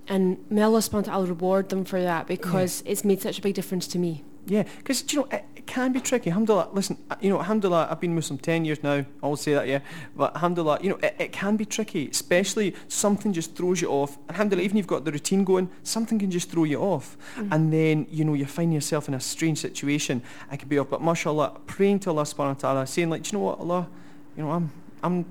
And 0.08 0.38
may 0.50 0.62
Allah 0.62 0.80
subhanahu 0.80 1.06
wa 1.06 1.12
ta'ala 1.12 1.26
reward 1.26 1.68
them 1.68 1.84
for 1.84 2.02
that 2.02 2.26
because 2.26 2.82
it's 2.84 3.04
made 3.04 3.22
such 3.22 3.38
a 3.38 3.42
big 3.42 3.54
difference 3.54 3.86
to 3.88 3.98
me. 3.98 4.24
Yeah, 4.46 4.64
because 4.78 5.04
you 5.12 5.20
know 5.20 5.28
can 5.70 5.92
be 5.92 6.00
tricky. 6.00 6.30
Alhamdulillah, 6.30 6.68
listen, 6.72 6.98
uh, 7.08 7.14
you 7.20 7.30
know, 7.30 7.38
alhamdulillah, 7.38 7.86
I've 7.88 8.00
been 8.00 8.12
Muslim 8.12 8.38
ten 8.38 8.64
years 8.64 8.82
now. 8.82 9.04
I 9.22 9.26
will 9.26 9.36
say 9.36 9.54
that, 9.54 9.68
yeah. 9.68 9.78
But 10.16 10.34
alhamdulillah, 10.34 10.80
you 10.82 10.90
know, 10.90 10.96
it, 10.96 11.14
it 11.18 11.32
can 11.32 11.56
be 11.56 11.64
tricky, 11.64 12.08
especially 12.08 12.74
something 12.88 13.32
just 13.32 13.54
throws 13.54 13.80
you 13.80 13.88
off. 13.88 14.18
Alhamdulillah, 14.28 14.64
even 14.64 14.76
if 14.76 14.80
you've 14.80 14.88
got 14.88 15.04
the 15.04 15.12
routine 15.12 15.44
going, 15.44 15.70
something 15.84 16.18
can 16.18 16.28
just 16.28 16.50
throw 16.50 16.64
you 16.64 16.80
off, 16.80 17.16
and 17.52 17.72
then 17.72 18.08
you 18.10 18.24
know 18.24 18.34
you 18.34 18.46
find 18.46 18.74
yourself 18.74 19.06
in 19.06 19.14
a 19.14 19.20
strange 19.20 19.58
situation. 19.58 20.22
I 20.50 20.56
can 20.56 20.68
be 20.68 20.76
off, 20.76 20.90
but 20.90 21.02
mashallah, 21.02 21.60
praying 21.66 22.00
to 22.00 22.10
Allah 22.10 22.24
subhanahu 22.24 22.62
wa 22.62 22.68
taala, 22.68 22.88
saying 22.88 23.08
like, 23.08 23.22
"Do 23.22 23.28
you 23.28 23.38
know 23.38 23.44
what, 23.44 23.60
Allah, 23.60 23.88
you 24.36 24.42
know, 24.42 24.50
I'm, 24.50 24.72
I'm 25.04 25.24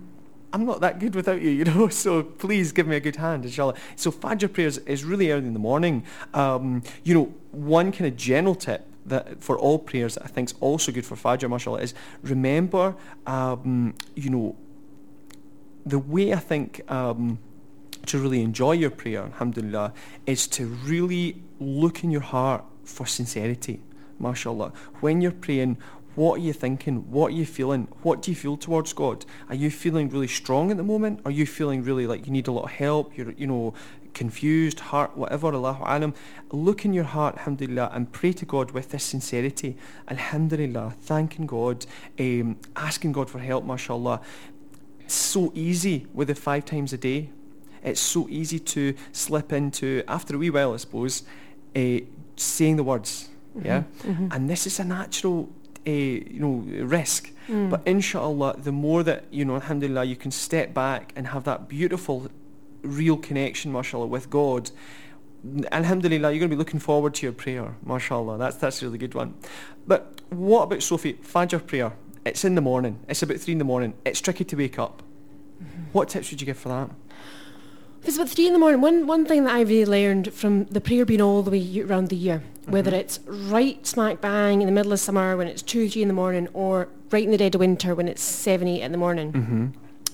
I'm 0.54 0.66
not 0.66 0.80
that 0.82 1.00
good 1.00 1.16
without 1.16 1.42
you, 1.42 1.50
you 1.60 1.66
know, 1.66 1.90
so 1.90 2.24
please 2.24 2.72
give 2.72 2.88
me 2.88 2.96
a 2.96 3.02
good 3.02 3.18
hand, 3.18 3.44
inshallah. 3.44 3.76
So 3.98 4.10
Fajr 4.10 4.54
prayers 4.54 4.78
is 4.80 5.04
really 5.04 5.32
early 5.32 5.48
in 5.48 5.54
the 5.54 5.60
morning. 5.60 6.06
Um, 6.34 6.84
you 7.04 7.14
know, 7.14 7.34
one 7.52 7.92
kind 7.92 8.08
of 8.08 8.16
general 8.16 8.56
tip 8.56 8.86
that 9.10 9.44
for 9.44 9.58
all 9.58 9.80
prayers 9.80 10.16
that 10.16 10.24
I 10.24 10.28
think 10.28 10.50
is 10.50 10.56
also 10.60 10.92
good 10.92 11.06
for 11.06 11.16
Fajr, 11.16 11.50
mashallah, 11.50 11.82
is 11.82 11.94
remember, 12.24 12.96
um, 13.28 13.94
you 14.16 14.30
know, 14.30 14.56
the 15.86 16.00
way 16.00 16.34
I 16.34 16.38
think 16.38 16.82
um, 16.92 17.40
to 18.06 18.20
really 18.20 18.42
enjoy 18.42 18.74
your 18.74 18.90
prayer, 18.90 19.24
alhamdulillah, 19.24 19.94
is 20.26 20.48
to 20.48 20.66
really 20.66 21.42
look 21.60 22.04
in 22.04 22.12
your 22.12 22.22
heart 22.22 22.64
for 22.84 23.06
sincerity, 23.06 23.82
mashallah. 24.20 24.72
When 25.02 25.22
you're 25.22 25.32
praying, 25.32 25.78
what 26.16 26.40
are 26.40 26.44
you 26.44 26.54
thinking? 26.54 27.10
What 27.12 27.28
are 27.32 27.36
you 27.36 27.46
feeling? 27.46 27.88
What 28.02 28.22
do 28.22 28.32
you 28.32 28.36
feel 28.36 28.58
towards 28.58 28.94
God? 28.94 29.26
Are 29.48 29.56
you 29.56 29.72
feeling 29.72 30.10
really 30.10 30.28
strong 30.28 30.72
at 30.72 30.78
the 30.78 30.84
moment? 30.84 31.22
Are 31.24 31.32
you 31.32 31.46
feeling 31.46 31.84
really 31.84 32.08
like 32.08 32.26
you 32.26 32.34
need 32.34 32.48
a 32.48 32.52
lot 32.52 32.64
of 32.64 32.72
help? 32.72 33.16
You're, 33.18 33.32
you 33.32 33.48
know, 33.48 33.74
confused, 34.24 34.80
heart, 34.92 35.12
whatever, 35.22 35.48
Allahu 35.60 35.84
alam. 35.96 36.14
Look 36.52 36.80
in 36.88 36.92
your 37.00 37.10
heart, 37.16 37.34
alhamdulillah, 37.40 37.88
and 37.96 38.04
pray 38.20 38.34
to 38.42 38.46
God 38.56 38.68
with 38.72 38.88
this 38.94 39.06
sincerity. 39.16 39.72
Alhamdulillah, 40.16 40.88
thanking 41.12 41.46
God, 41.58 41.78
um, 42.20 42.58
asking 42.76 43.12
God 43.14 43.28
for 43.34 43.40
help, 43.40 43.64
mashallah. 43.74 44.20
It's 45.06 45.20
so 45.36 45.44
easy 45.56 45.98
with 46.14 46.28
the 46.28 46.36
five 46.36 46.64
times 46.74 46.92
a 46.94 46.98
day. 47.12 47.30
It's 47.82 48.02
so 48.16 48.22
easy 48.30 48.60
to 48.76 48.82
slip 49.14 49.50
into, 49.60 49.88
after 50.08 50.36
a 50.36 50.38
wee 50.38 50.50
while, 50.50 50.74
I 50.74 50.78
suppose, 50.78 51.24
uh, 51.76 52.00
saying 52.36 52.76
the 52.82 52.84
words. 52.92 53.12
Yeah? 53.70 53.84
And 54.34 54.42
this 54.50 54.68
is 54.68 54.80
a 54.80 54.84
natural, 55.00 55.50
uh, 55.88 55.92
you 56.36 56.40
know, 56.44 56.56
risk. 57.00 57.32
But 57.72 57.82
inshallah, 57.94 58.52
the 58.68 58.72
more 58.72 59.02
that, 59.10 59.22
you 59.32 59.44
know, 59.48 59.56
alhamdulillah, 59.62 60.04
you 60.12 60.18
can 60.24 60.32
step 60.32 60.68
back 60.74 61.04
and 61.16 61.24
have 61.34 61.44
that 61.52 61.60
beautiful, 61.78 62.18
real 62.82 63.18
connection, 63.18 63.72
mashallah, 63.72 64.08
with 64.08 64.30
God, 64.30 64.72
alhamdulillah, 65.72 66.32
you're 66.32 66.40
going 66.40 66.50
to 66.50 66.56
be 66.56 66.60
looking 66.60 66.80
forward 66.80 67.14
to 67.16 67.26
your 67.26 67.34
prayer, 67.34 67.76
mashallah. 67.84 68.38
That's, 68.38 68.58
that's 68.58 68.82
a 68.82 68.86
really 68.86 68.98
good 68.98 69.14
one. 69.14 69.36
But 69.88 70.22
what 70.30 70.64
about 70.64 70.84
Sophie? 70.84 71.14
Fajr 71.14 71.66
prayer. 71.66 71.94
It's 72.26 72.44
in 72.44 72.56
the 72.56 72.62
morning. 72.62 73.00
It's 73.08 73.24
about 73.24 73.38
three 73.38 73.54
in 73.54 73.58
the 73.58 73.64
morning. 73.66 73.94
It's 74.06 74.22
tricky 74.22 74.44
to 74.44 74.56
wake 74.56 74.78
up. 74.78 75.02
What 75.94 76.10
tips 76.10 76.30
would 76.32 76.42
you 76.42 76.46
give 76.46 76.58
for 76.58 76.70
that? 76.70 76.90
If 78.02 78.08
it's 78.10 78.18
about 78.18 78.30
three 78.30 78.48
in 78.48 78.54
the 78.54 78.60
morning, 78.60 78.82
one, 78.82 79.08
one 79.08 79.26
thing 79.26 79.44
that 79.46 79.54
I 79.54 79.62
really 79.62 79.86
learned 79.86 80.34
from 80.34 80.66
the 80.66 80.80
prayer 80.80 81.06
being 81.06 81.22
all 81.22 81.42
the 81.44 81.52
way 81.52 81.82
around 81.82 82.10
the 82.10 82.16
year, 82.16 82.44
whether 82.66 82.94
it's 82.94 83.20
right 83.26 83.86
smack 83.86 84.22
bang 84.22 84.62
in 84.62 84.68
the 84.68 84.72
middle 84.72 84.94
of 84.94 85.00
summer 85.00 85.36
when 85.36 85.48
it's 85.48 85.62
two, 85.62 85.90
three 85.90 86.02
in 86.02 86.08
the 86.08 86.14
morning, 86.14 86.48
or 86.54 86.88
right 87.12 87.24
in 87.24 87.32
the 87.32 87.38
dead 87.38 87.56
of 87.56 87.60
winter 87.60 87.96
when 87.96 88.08
it's 88.08 88.22
seven, 88.22 88.68
eight 88.68 88.82
in 88.82 88.92
the 88.92 88.98
morning, 88.98 89.34
Mm-hmm. 89.34 89.68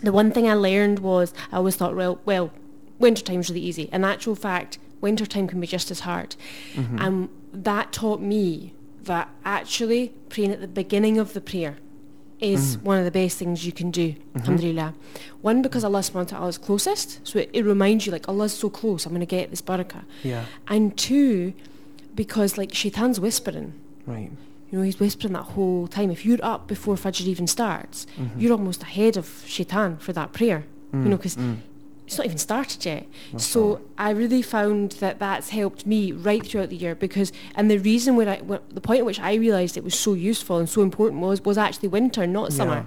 The 0.05 0.11
one 0.11 0.31
thing 0.31 0.49
I 0.49 0.53
learned 0.53 0.99
was 0.99 1.33
I 1.51 1.57
always 1.57 1.75
thought, 1.75 1.95
well, 1.95 2.19
well, 2.25 2.51
winter 2.99 3.23
time's 3.23 3.49
really 3.49 3.61
easy. 3.61 3.89
In 3.91 4.03
actual 4.03 4.35
fact, 4.35 4.77
winter 5.01 5.25
time 5.25 5.47
can 5.47 5.59
be 5.59 5.67
just 5.67 5.91
as 5.91 6.01
hard. 6.01 6.35
Mm-hmm. 6.73 6.99
And 6.99 7.29
that 7.53 7.91
taught 7.91 8.21
me 8.21 8.73
that 9.03 9.29
actually 9.43 10.13
praying 10.29 10.51
at 10.51 10.61
the 10.61 10.67
beginning 10.67 11.17
of 11.17 11.33
the 11.33 11.41
prayer 11.41 11.77
is 12.39 12.77
one 12.79 12.97
of 12.97 13.05
the 13.05 13.11
best 13.11 13.37
things 13.37 13.65
you 13.65 13.71
can 13.71 13.91
do, 13.91 14.13
alhamdulillah. 14.35 14.93
One, 15.41 15.61
because 15.61 15.83
Allah 15.83 15.99
subhanahu 15.99 16.15
wa 16.15 16.37
ta'ala 16.37 16.47
is 16.47 16.57
closest, 16.57 17.25
so 17.25 17.39
it, 17.39 17.49
it 17.53 17.63
reminds 17.63 18.05
you 18.05 18.11
like 18.11 18.27
Allah's 18.27 18.53
so 18.53 18.69
close, 18.69 19.05
I'm 19.05 19.13
going 19.13 19.21
to 19.21 19.25
get 19.25 19.51
this 19.51 19.61
barakah. 19.61 20.03
Yeah. 20.21 20.45
And 20.67 20.97
two, 20.97 21.53
because 22.13 22.57
like 22.57 22.73
shaitan's 22.73 23.19
whispering. 23.19 23.73
Right. 24.05 24.31
You 24.75 24.81
know, 24.81 24.85
he's 24.87 24.99
whispering 24.99 25.31
that 25.31 25.43
whole 25.55 25.87
time. 25.87 26.11
If 26.11 26.25
you're 26.25 26.43
up 26.43 26.67
before 26.67 26.95
Fajr 26.95 27.21
even 27.27 27.47
starts, 27.47 28.05
Mm-hmm. 28.19 28.37
you're 28.41 28.51
almost 28.51 28.83
ahead 28.83 29.15
of 29.15 29.41
shaitan 29.47 29.95
for 29.99 30.11
that 30.11 30.33
prayer. 30.33 30.65
You 30.91 30.99
Mm, 30.99 31.05
know, 31.11 31.15
because 31.17 31.37
it's 32.05 32.17
not 32.17 32.25
even 32.25 32.37
started 32.37 32.83
yet. 32.85 33.05
So 33.37 33.79
I 33.97 34.09
really 34.09 34.41
found 34.41 34.91
that 35.03 35.17
that's 35.19 35.49
helped 35.51 35.85
me 35.85 36.11
right 36.11 36.45
throughout 36.45 36.69
the 36.71 36.75
year 36.75 36.93
because, 36.93 37.31
and 37.55 37.71
the 37.71 37.77
reason 37.77 38.17
where 38.17 38.27
I, 38.27 38.37
wh- 38.49 38.63
the 38.73 38.81
point 38.81 38.99
at 38.99 39.05
which 39.05 39.19
I 39.21 39.35
realised 39.35 39.77
it 39.77 39.83
was 39.85 39.97
so 39.97 40.11
useful 40.13 40.57
and 40.57 40.67
so 40.69 40.81
important 40.81 41.21
was 41.21 41.39
was 41.45 41.57
actually 41.57 41.87
winter, 41.87 42.27
not 42.27 42.51
summer, 42.51 42.85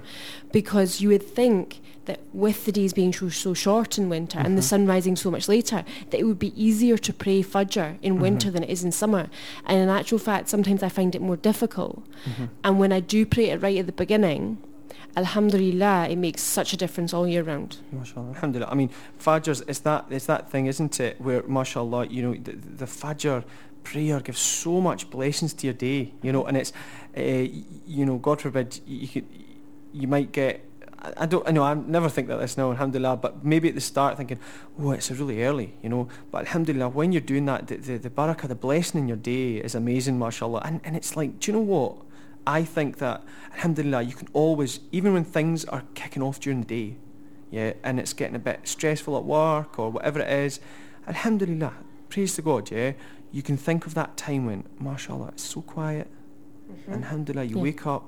because 0.53 1.01
you 1.01 1.09
would 1.09 1.23
think 1.23 1.81
that 2.09 2.21
with 2.33 2.65
the 2.65 2.73
days 2.73 2.93
being 2.93 3.13
so, 3.13 3.29
so 3.29 3.55
short 3.55 3.97
in 3.97 4.09
winter 4.09 4.39
and 4.39 4.59
the 4.59 4.61
mm-hmm. 4.61 4.83
sun 4.83 4.87
rising 4.87 5.15
so 5.15 5.31
much 5.31 5.49
later, 5.49 5.85
that 6.11 6.19
it 6.19 6.25
would 6.25 6.39
be 6.41 6.53
easier 6.61 6.99
to 6.99 7.13
pray 7.13 7.43
Fajr 7.43 7.99
in 8.03 8.15
mm-hmm. 8.15 8.23
winter 8.23 8.51
than 8.51 8.65
it 8.65 8.71
is 8.71 8.83
in 8.83 8.91
summer. 8.91 9.29
And 9.67 9.79
in 9.79 9.89
actual 9.89 10.19
fact, 10.19 10.49
sometimes 10.49 10.83
I 10.83 10.89
find 10.89 11.15
it 11.15 11.23
more 11.23 11.37
difficult. 11.37 12.03
Mm-hmm. 12.25 12.47
And 12.65 12.81
when 12.81 12.93
I 12.93 13.01
do 13.01 13.25
pray 13.25 13.51
it 13.51 13.63
right 13.63 13.79
at 13.79 13.87
the 13.87 13.93
beginning, 13.93 14.59
Alhamdulillah, 15.17 16.09
it 16.09 16.17
makes 16.17 16.43
such 16.43 16.73
a 16.73 16.77
difference 16.77 17.13
all 17.13 17.27
year 17.27 17.43
round. 17.43 17.79
MashaAllah. 17.95 18.35
Alhamdulillah. 18.35 18.71
I 18.71 18.75
mean, 18.75 18.91
Fajr's, 19.19 19.63
it's 19.67 19.81
that, 19.81 20.07
it's 20.11 20.27
that 20.27 20.51
thing, 20.51 20.67
isn't 20.67 21.01
it, 21.01 21.21
where, 21.21 21.43
mashallah, 21.43 22.07
you 22.07 22.23
know, 22.23 22.35
the, 22.35 22.53
the 22.53 22.85
Fajr 22.85 23.45
prayer 23.85 24.21
gives 24.21 24.39
so 24.39 24.81
much 24.81 25.11
blessings 25.11 25.55
to 25.55 25.67
your 25.67 25.75
day, 25.75 26.13
you 26.23 26.33
know, 26.33 26.45
and 26.45 26.57
it's, 26.57 26.73
uh, 27.17 27.23
you 27.23 28.05
know, 28.05 28.19
God 28.19 28.41
forbid, 28.41 28.81
you, 28.87 28.99
you 28.99 29.09
could, 29.09 29.27
you 29.93 30.07
might 30.07 30.31
get, 30.31 30.65
I, 31.01 31.27
don't, 31.27 31.47
I 31.47 31.53
know, 31.53 31.63
I 31.63 31.75
never 31.75 32.09
think 32.09 32.27
that 32.29 32.39
this 32.41 32.57
now, 32.57 32.71
alhamdulillah, 32.73 33.19
but 33.19 33.45
maybe 33.45 33.69
at 33.69 33.75
the 33.75 33.81
start 33.81 34.17
thinking, 34.17 34.39
oh, 34.81 34.91
it's 34.91 35.11
really 35.11 35.45
early, 35.45 35.75
you 35.83 35.89
know, 35.89 36.09
but 36.33 36.39
alhamdulillah, 36.47 36.89
when 36.89 37.13
you're 37.13 37.21
doing 37.21 37.47
that, 37.47 37.69
the, 37.69 37.77
the, 37.77 37.99
the 37.99 38.11
barakah, 38.11 38.49
the 38.49 38.55
blessing 38.57 39.03
in 39.03 39.09
your 39.09 39.17
day 39.17 39.57
is 39.59 39.75
amazing, 39.77 40.19
mashallah, 40.19 40.61
and, 40.65 40.81
and 40.85 40.97
it's 40.97 41.17
like, 41.17 41.39
do 41.39 41.53
you 41.53 41.57
know 41.59 41.63
what? 41.65 41.97
I 42.47 42.65
think 42.65 42.99
that, 42.99 43.23
alhamdulillah, 43.55 44.03
you 44.03 44.15
can 44.15 44.27
always, 44.33 44.81
even 44.91 45.13
when 45.13 45.25
things 45.25 45.65
are 45.67 45.85
kicking 45.95 46.23
off 46.23 46.41
during 46.41 46.63
the 46.63 46.67
day, 46.67 46.97
yeah, 47.51 47.75
and 47.85 48.01
it's 48.01 48.13
getting 48.13 48.35
a 48.37 48.41
bit 48.41 48.61
stressful 48.67 49.17
at 49.17 49.25
work 49.25 49.79
or 49.79 49.91
whatever 49.91 50.19
it 50.21 50.31
is, 50.31 50.59
alhamdulillah, 51.07 51.75
praise 52.09 52.35
to 52.37 52.43
God, 52.43 52.71
yeah, 52.73 52.93
you 53.31 53.43
can 53.43 53.57
think 53.57 53.87
of 53.87 53.95
that 53.95 54.17
time 54.17 54.47
when, 54.47 54.65
mashallah, 54.81 55.29
it's 55.29 55.45
so 55.45 55.61
quiet, 55.63 56.09
and 56.89 57.05
alhamdulillah, 57.05 57.45
you 57.45 57.57
Yeah. 57.57 57.63
wake 57.63 57.87
up, 57.87 58.05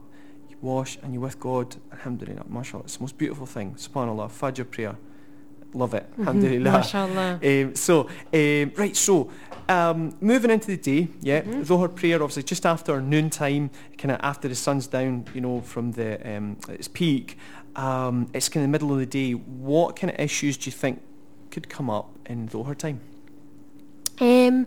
wash, 0.63 0.99
and 1.03 1.13
you're 1.13 1.23
with 1.23 1.41
God, 1.41 1.77
alhamdulillah, 1.93 2.45
mashallah, 2.49 2.85
it's 2.85 2.97
the 2.97 3.03
most 3.03 3.19
beautiful 3.19 3.47
thing, 3.47 3.75
subhanallah, 3.75 4.31
fajr 4.31 4.71
prayer, 4.71 4.97
love 5.75 5.95
it, 5.95 6.07
alhamdulillah. 6.19 6.71
MashaAllah. 6.71 7.67
Um, 7.67 7.75
so, 7.75 8.09
um, 8.33 8.73
right, 8.77 8.97
so 8.97 9.31
um, 9.71 10.17
moving 10.21 10.51
into 10.51 10.67
the 10.67 10.77
day, 10.77 11.09
yeah, 11.21 11.43
Mm-hmm. 11.43 11.63
Dhuhr 11.63 11.95
prayer 11.95 12.17
obviously 12.23 12.43
just 12.43 12.67
after 12.67 13.01
noon 13.01 13.31
time, 13.31 13.71
kind 13.97 14.13
of 14.13 14.21
after 14.21 14.49
the 14.49 14.55
sun's 14.55 14.87
down, 14.89 15.27
you 15.33 15.41
know, 15.41 15.61
from 15.61 15.93
the 15.93 16.19
um, 16.37 16.57
its 16.69 16.89
peak. 16.89 17.39
Um, 17.77 18.29
it's 18.35 18.49
kind 18.49 18.65
of 18.65 18.69
the 18.69 18.73
middle 18.73 18.93
of 18.93 18.99
the 18.99 19.07
day. 19.07 19.33
What 19.33 19.95
kind 19.95 20.13
of 20.13 20.19
issues 20.19 20.57
do 20.57 20.67
you 20.67 20.73
think 20.73 21.01
could 21.51 21.69
come 21.69 21.89
up 21.89 22.11
in 22.27 22.49
Dhuhr 22.49 22.77
time? 22.77 23.01
Um, 24.21 24.67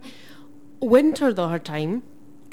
winter 0.80 1.32
Dhuhr 1.32 1.62
time. 1.62 2.02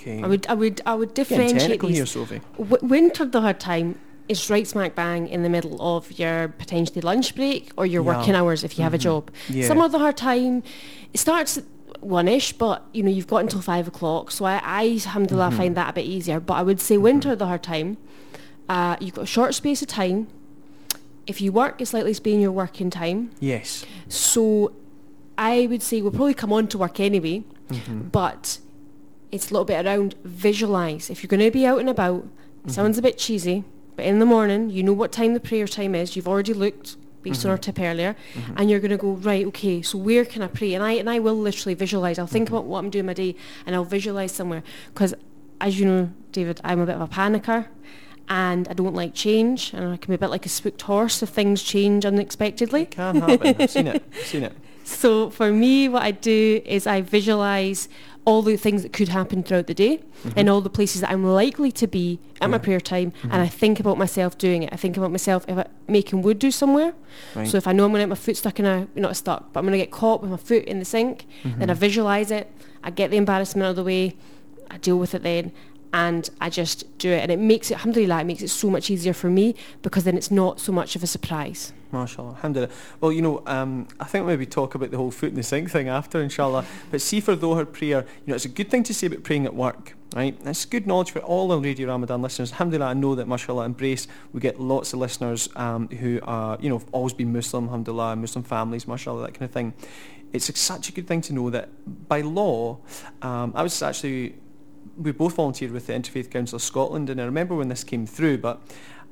Okay, 0.01 0.21
I 0.23 0.27
would, 0.27 0.47
I 0.47 0.53
would, 0.53 0.81
I 0.85 0.95
would 0.95 1.13
differentiate 1.13 1.79
these. 1.81 1.95
here, 1.97 2.05
Sophie. 2.05 2.41
W- 2.57 2.77
winter 2.87 3.25
Dhuhr 3.25 3.57
time 3.57 3.99
is 4.27 4.49
right 4.49 4.67
smack 4.67 4.95
bang 4.95 5.27
in 5.27 5.43
the 5.43 5.49
middle 5.49 5.81
of 5.81 6.11
your 6.17 6.47
potentially 6.47 7.01
lunch 7.01 7.35
break 7.35 7.71
or 7.77 7.85
your 7.85 8.03
Yeah. 8.03 8.17
working 8.17 8.33
hours 8.35 8.63
if 8.63 8.77
you 8.77 8.83
have 8.83 8.93
a 8.93 8.97
Mhm. 8.97 9.01
job. 9.01 9.31
Yeah. 9.49 9.67
Some 9.67 9.79
of 9.81 9.91
Dhuhr 9.91 10.15
time, 10.15 10.63
it 11.13 11.19
starts 11.19 11.57
at 11.57 11.65
one-ish, 11.99 12.53
but 12.53 12.83
you 12.93 13.03
know 13.03 13.09
you've 13.11 13.27
got 13.27 13.37
until 13.37 13.61
five 13.61 13.87
o'clock. 13.87 14.31
So 14.31 14.45
I, 14.45 14.59
I 14.63 14.83
alhamdulillah 15.05 15.49
Mm-hmm. 15.49 15.57
find 15.57 15.77
that 15.77 15.89
a 15.89 15.93
bit 15.93 16.05
easier. 16.05 16.39
But 16.39 16.53
I 16.55 16.63
would 16.63 16.79
say 16.81 16.97
winter 16.97 17.35
Dhuhr 17.35 17.61
time. 17.61 17.97
Uh, 18.69 18.95
you've 18.99 19.13
got 19.15 19.23
a 19.23 19.27
short 19.27 19.53
space 19.53 19.81
of 19.81 19.87
time. 19.89 20.27
If 21.27 21.41
you 21.41 21.51
work, 21.51 21.81
it's 21.81 21.93
likely 21.93 22.13
to 22.15 22.21
be 22.21 22.33
in 22.33 22.39
your 22.41 22.51
working 22.53 22.89
time. 22.89 23.31
Yes. 23.39 23.85
So 24.07 24.71
I 25.37 25.67
would 25.67 25.81
say 25.83 26.01
we'll 26.01 26.11
probably 26.11 26.33
come 26.33 26.51
on 26.53 26.67
to 26.69 26.77
work 26.77 26.99
anyway, 26.99 27.43
Mm-hmm. 27.69 28.07
but 28.11 28.57
it's 29.31 29.49
a 29.49 29.53
little 29.53 29.65
bit 29.65 29.85
around 29.85 30.15
visualise. 30.23 31.09
If 31.09 31.23
you're 31.23 31.29
going 31.29 31.41
to 31.41 31.51
be 31.51 31.65
out 31.65 31.79
and 31.79 31.89
about, 31.89 32.27
it 32.65 32.71
sounds 32.71 32.97
a 32.97 33.01
bit 33.01 33.17
cheesy, 33.17 33.63
but 33.95 34.05
in 34.05 34.19
the 34.19 34.25
morning, 34.25 34.69
you 34.69 34.83
know 34.83 34.93
what 34.93 35.11
time 35.11 35.33
the 35.33 35.39
prayer 35.39 35.67
time 35.67 35.95
is. 35.95 36.15
You've 36.15 36.27
already 36.27 36.53
looked 36.53 36.97
based 37.21 37.45
on 37.45 37.51
our 37.51 37.57
mm-hmm. 37.57 37.71
tip 37.71 37.79
earlier, 37.79 38.15
mm-hmm. 38.33 38.53
and 38.57 38.69
you're 38.69 38.79
going 38.79 38.91
to 38.91 38.97
go 38.97 39.13
right. 39.13 39.45
Okay, 39.47 39.81
so 39.81 39.97
where 39.97 40.25
can 40.25 40.41
I 40.41 40.47
pray? 40.47 40.73
And 40.73 40.83
I 40.83 40.93
and 40.93 41.09
I 41.09 41.19
will 41.19 41.37
literally 41.37 41.73
visualise. 41.73 42.19
I'll 42.19 42.27
think 42.27 42.49
about 42.49 42.65
what 42.65 42.79
I'm 42.79 42.89
doing 42.89 43.05
my 43.05 43.13
day, 43.13 43.35
and 43.65 43.75
I'll 43.75 43.83
visualise 43.83 44.33
somewhere. 44.33 44.63
Because 44.93 45.13
as 45.59 45.79
you 45.79 45.85
know, 45.85 46.11
David, 46.31 46.59
I'm 46.63 46.79
a 46.79 46.85
bit 46.85 46.95
of 46.95 47.01
a 47.01 47.07
panicker. 47.07 47.67
And 48.29 48.65
I 48.69 48.73
don't 48.73 48.93
like 48.93 49.13
change, 49.13 49.73
and 49.73 49.91
I 49.91 49.97
can 49.97 50.09
be 50.09 50.15
a 50.15 50.17
bit 50.17 50.29
like 50.29 50.45
a 50.45 50.49
spooked 50.49 50.83
horse 50.83 51.21
if 51.21 51.29
things 51.29 51.61
change 51.61 52.05
unexpectedly. 52.05 52.85
Can 52.85 53.19
happen. 53.19 53.55
I've 53.59 53.69
seen 53.69 53.87
it. 53.87 54.03
I've 54.13 54.25
seen 54.25 54.43
it. 54.43 54.53
So 54.83 55.29
for 55.29 55.51
me, 55.51 55.87
what 55.87 56.03
I 56.03 56.11
do 56.11 56.61
is 56.65 56.87
I 56.87 57.01
visualize 57.01 57.87
all 58.23 58.41
the 58.41 58.55
things 58.55 58.83
that 58.83 58.93
could 58.93 59.07
happen 59.07 59.41
throughout 59.41 59.65
the 59.67 59.73
day 59.73 59.97
mm-hmm. 59.97 60.29
and 60.37 60.49
all 60.49 60.61
the 60.61 60.69
places 60.69 61.01
that 61.01 61.09
I'm 61.09 61.23
likely 61.23 61.71
to 61.71 61.87
be 61.87 62.19
at 62.39 62.49
my 62.49 62.59
prayer 62.59 62.79
time 62.79 63.13
and 63.23 63.33
I 63.33 63.47
mm-hmm. 63.47 63.57
think 63.57 63.79
about 63.79 63.97
myself 63.97 64.37
doing 64.37 64.61
it. 64.63 64.71
I 64.71 64.75
think 64.75 64.95
about 64.95 65.11
myself 65.11 65.43
if 65.47 65.57
I, 65.57 65.65
making 65.87 66.21
wudu 66.23 66.53
somewhere. 66.53 66.93
Right. 67.35 67.47
So 67.47 67.57
if 67.57 67.67
I 67.67 67.71
know 67.71 67.85
I'm 67.85 67.91
going 67.91 68.01
to 68.01 68.03
get 68.03 68.09
my 68.09 68.15
foot 68.15 68.37
stuck 68.37 68.59
in 68.59 68.65
a, 68.65 68.87
not 68.95 69.17
stuck, 69.17 69.51
but 69.51 69.59
I'm 69.59 69.65
going 69.65 69.79
to 69.79 69.83
get 69.83 69.91
caught 69.91 70.21
with 70.21 70.29
my 70.29 70.37
foot 70.37 70.65
in 70.65 70.77
the 70.77 70.85
sink, 70.85 71.25
mm-hmm. 71.43 71.59
then 71.59 71.69
I 71.71 71.73
visualize 71.73 72.29
it, 72.29 72.51
I 72.83 72.91
get 72.91 73.09
the 73.09 73.17
embarrassment 73.17 73.65
out 73.65 73.71
of 73.71 73.75
the 73.77 73.83
way, 73.83 74.15
I 74.69 74.77
deal 74.77 74.99
with 74.99 75.15
it 75.15 75.23
then 75.23 75.51
and 75.93 76.29
I 76.39 76.49
just 76.49 76.97
do 76.99 77.09
it. 77.09 77.21
And 77.21 77.31
it 77.31 77.39
makes 77.39 77.71
it, 77.71 77.75
alhamdulillah, 77.75 78.21
it 78.21 78.25
makes 78.25 78.43
it 78.43 78.49
so 78.49 78.69
much 78.69 78.91
easier 78.91 79.13
for 79.13 79.29
me 79.29 79.55
because 79.81 80.03
then 80.03 80.15
it's 80.15 80.31
not 80.31 80.59
so 80.59 80.71
much 80.71 80.95
of 80.95 81.03
a 81.03 81.07
surprise. 81.07 81.73
MashaAllah, 81.91 82.35
alhamdulillah. 82.35 82.73
Well, 82.99 83.11
you 83.11 83.21
know, 83.21 83.43
um, 83.45 83.87
I 83.99 84.05
think 84.05 84.25
maybe 84.25 84.45
talk 84.45 84.75
about 84.75 84.91
the 84.91 84.97
whole 84.97 85.11
foot 85.11 85.29
in 85.29 85.35
the 85.35 85.43
sink 85.43 85.71
thing 85.71 85.87
after, 85.89 86.21
inshallah. 86.21 86.65
But 86.91 87.01
see 87.01 87.19
for 87.19 87.35
Dhuhr 87.35 87.71
prayer, 87.71 88.05
you 88.25 88.31
know, 88.31 88.35
it's 88.35 88.45
a 88.45 88.49
good 88.49 88.69
thing 88.69 88.83
to 88.83 88.93
say 88.93 89.07
about 89.07 89.23
praying 89.23 89.45
at 89.45 89.55
work, 89.55 89.95
right? 90.15 90.37
It's 90.45 90.65
good 90.65 90.87
knowledge 90.87 91.11
for 91.11 91.19
all 91.19 91.51
our 91.51 91.59
Radio 91.59 91.87
Ramadan 91.87 92.21
listeners. 92.21 92.51
Alhamdulillah, 92.53 92.87
I 92.87 92.93
know 92.93 93.15
that, 93.15 93.27
mashallah, 93.27 93.65
Embrace, 93.65 94.07
we 94.33 94.39
get 94.39 94.59
lots 94.59 94.93
of 94.93 94.99
listeners 94.99 95.49
um, 95.55 95.87
who 95.89 96.19
are, 96.23 96.57
you 96.61 96.69
know, 96.69 96.79
have 96.79 96.87
always 96.91 97.13
been 97.13 97.31
Muslim, 97.31 97.65
alhamdulillah, 97.65 98.15
Muslim 98.15 98.43
families, 98.43 98.87
mashallah, 98.87 99.21
that 99.21 99.33
kind 99.33 99.43
of 99.43 99.51
thing. 99.51 99.73
It's 100.33 100.49
a, 100.49 100.55
such 100.55 100.89
a 100.89 100.91
good 100.91 101.07
thing 101.07 101.21
to 101.21 101.33
know 101.33 101.49
that 101.49 101.69
by 102.07 102.21
law, 102.21 102.79
um, 103.21 103.51
I 103.55 103.63
was 103.63 103.81
actually 103.81 104.35
we 104.97 105.11
both 105.11 105.35
volunteered 105.35 105.71
with 105.71 105.87
the 105.87 105.93
Interfaith 105.93 106.29
Council 106.29 106.57
of 106.57 106.61
Scotland, 106.61 107.09
and 107.09 107.19
I 107.21 107.25
remember 107.25 107.55
when 107.55 107.69
this 107.69 107.83
came 107.83 108.05
through. 108.05 108.39
But 108.39 108.61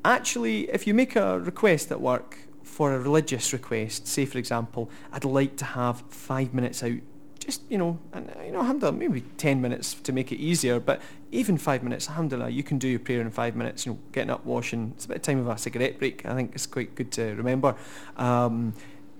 actually, 0.05 0.69
if 0.69 0.87
you 0.87 0.93
make 0.93 1.15
a 1.15 1.39
request 1.39 1.91
at 1.91 2.01
work 2.01 2.48
for 2.69 2.93
a 2.93 2.99
religious 2.99 3.51
request, 3.51 4.07
say 4.07 4.25
for 4.25 4.37
example, 4.37 4.89
I'd 5.11 5.25
like 5.25 5.57
to 5.57 5.65
have 5.65 6.01
five 6.09 6.53
minutes 6.53 6.83
out, 6.83 6.99
just 7.39 7.61
you 7.69 7.77
know, 7.77 7.99
and 8.13 8.29
uh, 8.29 8.43
you 8.43 8.51
know, 8.51 8.59
alhamdulillah, 8.59 8.95
maybe 8.95 9.21
ten 9.37 9.59
minutes 9.59 9.95
to 9.95 10.13
make 10.13 10.31
it 10.31 10.37
easier, 10.37 10.79
but 10.79 11.01
even 11.31 11.57
five 11.57 11.83
minutes, 11.83 12.07
alhamdulillah, 12.07 12.49
you 12.49 12.63
can 12.63 12.77
do 12.77 12.87
your 12.87 12.99
prayer 12.99 13.21
in 13.21 13.31
five 13.31 13.55
minutes. 13.55 13.85
You 13.85 13.93
know, 13.93 13.99
getting 14.11 14.29
up, 14.29 14.45
washing. 14.45 14.93
It's 14.95 15.05
a 15.05 15.07
bit 15.09 15.17
of 15.17 15.23
time 15.23 15.39
of 15.39 15.47
a 15.47 15.57
cigarette 15.57 15.97
break. 15.97 16.25
I 16.25 16.35
think 16.35 16.53
it's 16.53 16.67
quite 16.67 16.95
good 16.95 17.11
to 17.13 17.33
remember. 17.35 17.75
Um, 18.15 18.73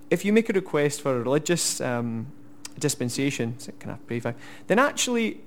if 0.08 0.24
you 0.24 0.32
make 0.32 0.48
a 0.48 0.52
request 0.52 1.02
for 1.02 1.16
a 1.16 1.20
religious 1.20 1.80
um, 1.80 2.28
dispensation, 2.78 3.56
can 3.78 3.90
I 3.90 3.96
pray? 4.06 4.20
Then 4.68 4.78
actually 4.78 5.40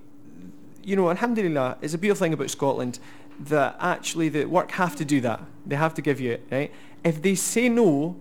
you 0.83 0.95
know, 0.95 1.09
alhamdulillah, 1.09 1.77
it's 1.81 1.93
a 1.93 1.97
beautiful 1.97 2.25
thing 2.25 2.33
about 2.33 2.49
Scotland 2.49 2.99
that 3.39 3.75
actually 3.79 4.29
the 4.29 4.45
work 4.45 4.71
have 4.71 4.95
to 4.97 5.05
do 5.05 5.21
that. 5.21 5.41
They 5.65 5.75
have 5.75 5.93
to 5.95 6.01
give 6.01 6.19
you 6.19 6.33
it, 6.33 6.47
right? 6.51 6.71
If 7.03 7.21
they 7.21 7.35
say 7.35 7.69
no, 7.69 8.19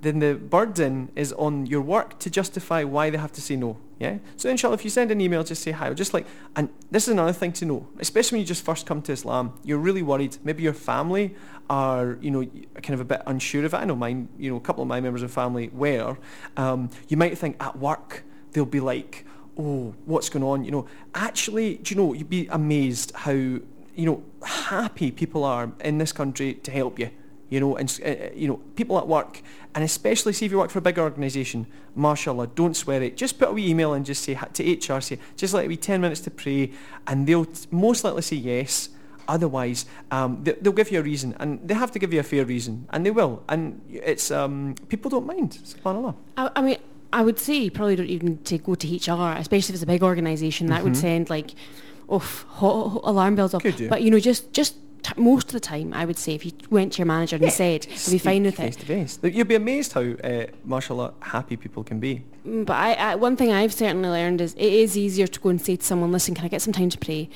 then 0.00 0.18
the 0.18 0.34
burden 0.34 1.10
is 1.16 1.32
on 1.32 1.66
your 1.66 1.80
work 1.80 2.18
to 2.20 2.30
justify 2.30 2.84
why 2.84 3.10
they 3.10 3.18
have 3.18 3.32
to 3.32 3.40
say 3.40 3.56
no. 3.56 3.78
Yeah? 3.98 4.18
So 4.36 4.50
inshallah, 4.50 4.74
if 4.74 4.84
you 4.84 4.90
send 4.90 5.10
an 5.10 5.20
email, 5.20 5.42
just 5.44 5.62
say 5.62 5.70
hi. 5.70 5.92
Just 5.94 6.12
like, 6.12 6.26
and 6.56 6.68
this 6.90 7.04
is 7.04 7.12
another 7.12 7.32
thing 7.32 7.52
to 7.52 7.64
know, 7.64 7.88
especially 7.98 8.36
when 8.36 8.40
you 8.40 8.46
just 8.46 8.64
first 8.64 8.86
come 8.86 9.00
to 9.02 9.12
Islam, 9.12 9.58
you're 9.64 9.78
really 9.78 10.02
worried. 10.02 10.36
Maybe 10.44 10.62
your 10.62 10.74
family 10.74 11.34
are, 11.70 12.18
you 12.20 12.30
know, 12.30 12.44
kind 12.82 12.94
of 12.94 13.00
a 13.00 13.04
bit 13.04 13.22
unsure 13.26 13.64
of 13.64 13.72
it. 13.72 13.76
I 13.76 13.84
know 13.84 13.96
mine, 13.96 14.28
you 14.38 14.50
know, 14.50 14.56
a 14.56 14.60
couple 14.60 14.82
of 14.82 14.88
my 14.88 15.00
members 15.00 15.22
of 15.22 15.30
family 15.30 15.70
were. 15.72 16.18
Um, 16.56 16.90
you 17.08 17.16
might 17.16 17.38
think 17.38 17.56
at 17.60 17.78
work, 17.78 18.24
they'll 18.52 18.66
be 18.66 18.80
like, 18.80 19.24
oh, 19.56 19.94
what's 20.04 20.28
going 20.28 20.42
on? 20.44 20.64
You 20.64 20.72
know, 20.72 20.86
actually, 21.14 21.76
do 21.76 21.94
you 21.94 22.00
know, 22.00 22.12
you'd 22.12 22.28
be 22.28 22.46
amazed 22.48 23.12
how, 23.14 23.60
you 23.94 24.06
know, 24.06 24.22
happy 24.44 25.10
people 25.10 25.44
are 25.44 25.72
in 25.80 25.98
this 25.98 26.12
country 26.12 26.54
to 26.54 26.70
help 26.70 26.98
you. 26.98 27.10
You 27.50 27.60
know, 27.60 27.76
and 27.76 28.00
uh, 28.04 28.34
you 28.34 28.48
know, 28.48 28.56
people 28.74 28.98
at 28.98 29.06
work, 29.06 29.40
and 29.74 29.84
especially 29.84 30.32
see 30.32 30.46
if 30.46 30.50
you 30.52 30.58
work 30.58 30.70
for 30.70 30.78
a 30.78 30.82
big 30.82 30.98
organisation, 30.98 31.66
mashallah, 31.94 32.48
don't 32.48 32.74
swear 32.74 33.02
it. 33.02 33.16
Just 33.16 33.38
put 33.38 33.48
a 33.50 33.52
wee 33.52 33.68
email 33.68 33.92
and 33.92 34.04
just 34.04 34.24
say 34.24 34.36
to 34.54 34.72
HR, 34.94 35.00
say, 35.00 35.18
just 35.36 35.54
let 35.54 35.64
a 35.66 35.68
wee 35.68 35.76
10 35.76 36.00
minutes 36.00 36.20
to 36.22 36.30
pray, 36.30 36.72
and 37.06 37.26
they'll 37.26 37.44
t- 37.44 37.66
most 37.70 38.02
likely 38.02 38.22
say 38.22 38.36
yes. 38.36 38.88
Otherwise, 39.28 39.86
um, 40.10 40.40
they, 40.42 40.52
they'll 40.60 40.72
give 40.72 40.90
you 40.90 41.00
a 41.00 41.02
reason, 41.02 41.34
and 41.38 41.60
they 41.66 41.74
have 41.74 41.90
to 41.92 41.98
give 41.98 42.12
you 42.12 42.20
a 42.20 42.24
fair 42.24 42.44
reason, 42.44 42.86
and 42.90 43.06
they 43.06 43.10
will. 43.10 43.42
And 43.48 43.80
it's 43.88 44.30
um, 44.30 44.74
people 44.88 45.10
don't 45.10 45.26
mind. 45.26 45.52
Subhanallah. 45.64 46.14
I, 46.36 46.50
I 46.56 46.62
mean, 46.62 46.76
I 47.12 47.22
would 47.22 47.38
say 47.38 47.54
you 47.56 47.70
probably 47.70 47.96
don't 47.96 48.08
even 48.08 48.38
to 48.44 48.58
go 48.58 48.74
to 48.74 48.86
HR, 48.96 49.36
especially 49.38 49.70
if 49.72 49.74
it's 49.76 49.82
a 49.82 49.86
big 49.86 50.02
organisation. 50.02 50.66
That 50.66 50.82
would 50.82 50.92
Mhm. 50.94 50.96
send 50.96 51.30
like, 51.30 51.52
hot 52.08 53.00
alarm 53.04 53.34
bells 53.36 53.54
off. 53.54 53.62
Could 53.62 53.76
do. 53.76 53.88
But 53.88 54.02
you 54.02 54.10
know, 54.10 54.18
just 54.20 54.52
just 54.52 54.76
t- 55.02 55.12
most 55.16 55.46
of 55.48 55.52
the 55.52 55.60
time, 55.60 55.92
I 55.94 56.04
would 56.04 56.18
say 56.18 56.34
if 56.34 56.44
you 56.46 56.52
went 56.70 56.92
to 56.94 56.98
your 56.98 57.06
manager 57.06 57.36
and 57.36 57.50
said, 57.52 57.86
"You'll 57.86 58.12
be 58.12 58.18
fine 58.18 58.42
with 58.44 58.56
face 58.56 58.76
it." 58.76 58.80
to 58.80 58.86
face. 58.86 59.18
You'd 59.22 59.48
be 59.48 59.54
amazed 59.54 59.92
how, 59.92 60.00
uh, 60.02 60.46
mashallah, 60.64 61.14
happy 61.20 61.56
people 61.56 61.82
can 61.84 62.00
be. 62.00 62.22
Mm, 62.46 62.64
But 62.66 62.74
I, 62.76 62.92
I, 62.94 63.14
one 63.16 63.36
thing 63.36 63.52
I've 63.52 63.72
certainly 63.72 64.08
learned 64.08 64.40
is 64.40 64.54
it 64.54 64.72
is 64.72 64.96
easier 64.96 65.26
to 65.26 65.40
go 65.40 65.48
and 65.50 65.60
say 65.60 65.76
to 65.76 65.84
someone, 65.84 66.12
"Listen, 66.12 66.34
can 66.34 66.44
I 66.44 66.48
get 66.48 66.62
some 66.62 66.72
time 66.72 66.90
to 66.90 66.98
pray?" 66.98 67.28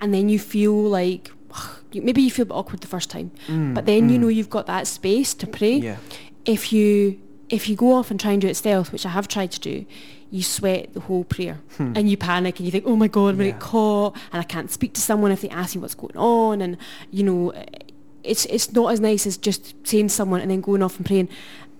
And 0.00 0.12
then 0.12 0.28
you 0.28 0.38
feel 0.38 0.74
like 0.74 1.30
maybe 1.94 2.20
you 2.22 2.30
feel 2.30 2.42
a 2.42 2.46
bit 2.46 2.54
awkward 2.54 2.80
the 2.80 2.88
first 2.88 3.10
time, 3.10 3.30
but 3.74 3.86
then 3.86 4.08
you 4.10 4.18
know 4.18 4.28
you've 4.28 4.50
got 4.50 4.66
that 4.66 4.86
space 4.86 5.34
to 5.34 5.46
pray. 5.46 5.80
Mm, 5.80 5.82
Yeah. 5.84 5.96
If 6.44 6.72
you 6.72 7.18
if 7.54 7.68
you 7.68 7.76
go 7.76 7.92
off 7.94 8.10
and 8.10 8.18
try 8.20 8.32
and 8.32 8.40
do 8.42 8.48
it 8.48 8.56
stealth, 8.56 8.92
which 8.92 9.06
I 9.06 9.10
have 9.10 9.26
tried 9.28 9.52
to 9.52 9.60
do, 9.60 9.86
you 10.30 10.42
sweat 10.42 10.92
the 10.94 11.00
whole 11.00 11.24
prayer 11.24 11.60
and 11.78 12.10
you 12.10 12.16
panic 12.16 12.58
and 12.58 12.66
you 12.66 12.72
think, 12.72 12.84
"Oh 12.86 12.96
my 12.96 13.08
God, 13.08 13.28
I'm 13.30 13.36
going 13.36 13.48
to 13.50 13.52
Hmm. 13.54 13.58
Get 13.58 13.60
caught," 13.60 14.16
and 14.32 14.40
I 14.40 14.44
can't 14.44 14.70
speak 14.70 14.92
to 14.94 15.00
someone 15.00 15.30
if 15.32 15.40
they 15.42 15.48
ask 15.50 15.74
me 15.76 15.80
what's 15.82 15.94
going 15.94 16.16
on, 16.16 16.60
and 16.60 16.76
you 17.10 17.22
know, 17.22 17.52
it's 18.22 18.44
it's 18.46 18.72
not 18.72 18.92
as 18.92 19.00
nice 19.00 19.26
as 19.26 19.36
just 19.36 19.74
saying 19.86 20.08
someone 20.08 20.40
and 20.40 20.50
then 20.50 20.60
going 20.60 20.82
off 20.82 20.96
and 20.96 21.06
praying. 21.06 21.28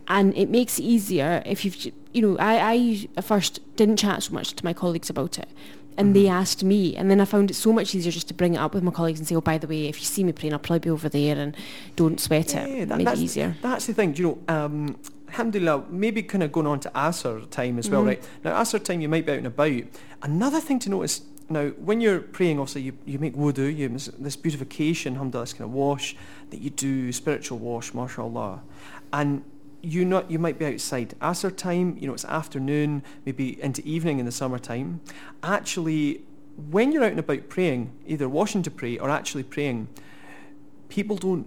And 0.07 0.37
it 0.37 0.50
makes 0.50 0.78
it 0.78 0.83
easier 0.83 1.43
if 1.47 1.64
you've, 1.64 1.76
you 2.12 2.21
know, 2.23 2.37
I, 2.38 2.54
I 2.75 3.09
at 3.16 3.25
first 3.25 3.61
didn't 3.76 3.97
chat 3.97 4.23
so 4.25 4.35
much 4.35 4.52
to 4.54 4.62
my 4.64 4.75
colleagues 4.75 5.09
about 5.09 5.38
it. 5.38 5.49
And 5.97 6.14
they 6.14 6.25
Mm-hmm. 6.25 6.33
asked 6.43 6.62
me, 6.64 6.95
and 6.97 7.09
then 7.11 7.21
I 7.23 7.25
found 7.25 7.50
it 7.50 7.54
so 7.54 7.73
much 7.73 7.95
easier 7.95 8.12
just 8.12 8.28
to 8.28 8.35
bring 8.35 8.54
it 8.54 8.59
up 8.59 8.75
with 8.75 8.83
my 8.83 8.90
colleagues 8.90 9.19
and 9.21 9.26
say, 9.28 9.35
oh, 9.37 9.40
by 9.40 9.57
the 9.59 9.66
way, 9.69 9.87
if 9.88 9.99
you 10.00 10.04
see 10.04 10.23
me 10.25 10.33
praying, 10.33 10.52
I'll 10.52 10.59
probably 10.59 10.81
be 10.81 10.90
over 10.90 11.09
there 11.09 11.38
and 11.38 11.57
don't 11.97 12.21
sweat 12.21 12.54
it. 12.54 12.69
Yeah, 12.69 12.85
that- 12.85 12.99
Make 12.99 13.07
that's, 13.07 13.21
it 13.21 13.25
easier. 13.25 13.57
That's 13.62 13.87
the 13.87 13.95
thing. 13.95 14.12
Do 14.12 14.23
you 14.23 14.28
know, 14.49 14.54
um, 14.54 14.97
alhamdulillah, 15.35 15.85
maybe 15.91 16.23
kind 16.23 16.45
of 16.45 16.53
going 16.53 16.67
on 16.67 16.79
to 16.81 16.91
Asr 16.91 17.49
time 17.50 17.79
as 17.79 17.91
well, 17.91 18.03
Mhm. 18.03 18.07
right? 18.07 18.29
Now, 18.45 18.61
Asr 18.61 18.83
time, 18.83 19.00
you 19.00 19.09
might 19.09 19.26
be 19.26 19.33
out 19.33 19.38
and 19.38 19.47
about. 19.49 19.83
Another 20.23 20.61
thing 20.61 20.79
to 20.81 20.91
notice, 20.91 21.23
now, 21.50 21.71
when 21.71 22.00
you're 22.00 22.21
praying, 22.21 22.61
obviously, 22.61 22.83
you, 22.83 22.93
you 23.05 23.19
make 23.19 23.35
wudu, 23.35 23.76
you 23.76 23.88
this, 23.88 24.07
this 24.19 24.37
beautification, 24.37 25.14
alhamdulillah, 25.14 25.45
this 25.45 25.53
kind 25.53 25.64
of 25.64 25.75
wash 25.75 26.17
that 26.50 26.61
you 26.61 26.71
do, 26.71 27.12
spiritual 27.12 27.59
wash, 27.59 27.93
mashallah. 27.93 28.62
And 29.12 29.43
you 29.83 30.05
not 30.05 30.31
you 30.31 30.38
might 30.38 30.59
be 30.59 30.64
outside. 30.64 31.14
Asr 31.21 31.55
time, 31.55 31.99
you 32.00 32.07
know, 32.07 32.14
it's 32.14 32.25
afternoon, 32.25 33.03
maybe 33.26 33.61
into 33.62 33.87
evening 33.87 34.19
in 34.19 34.25
the 34.25 34.33
summertime. 34.33 35.00
Actually, 35.43 36.23
when 36.71 36.91
you're 36.93 37.05
out 37.05 37.11
and 37.11 37.21
about 37.21 37.50
praying, 37.50 37.91
either 38.07 38.26
washing 38.29 38.62
to 38.62 38.71
pray 38.71 38.97
or 38.97 39.11
actually 39.11 39.43
praying, 39.43 39.88
people 40.88 41.17
don't 41.17 41.47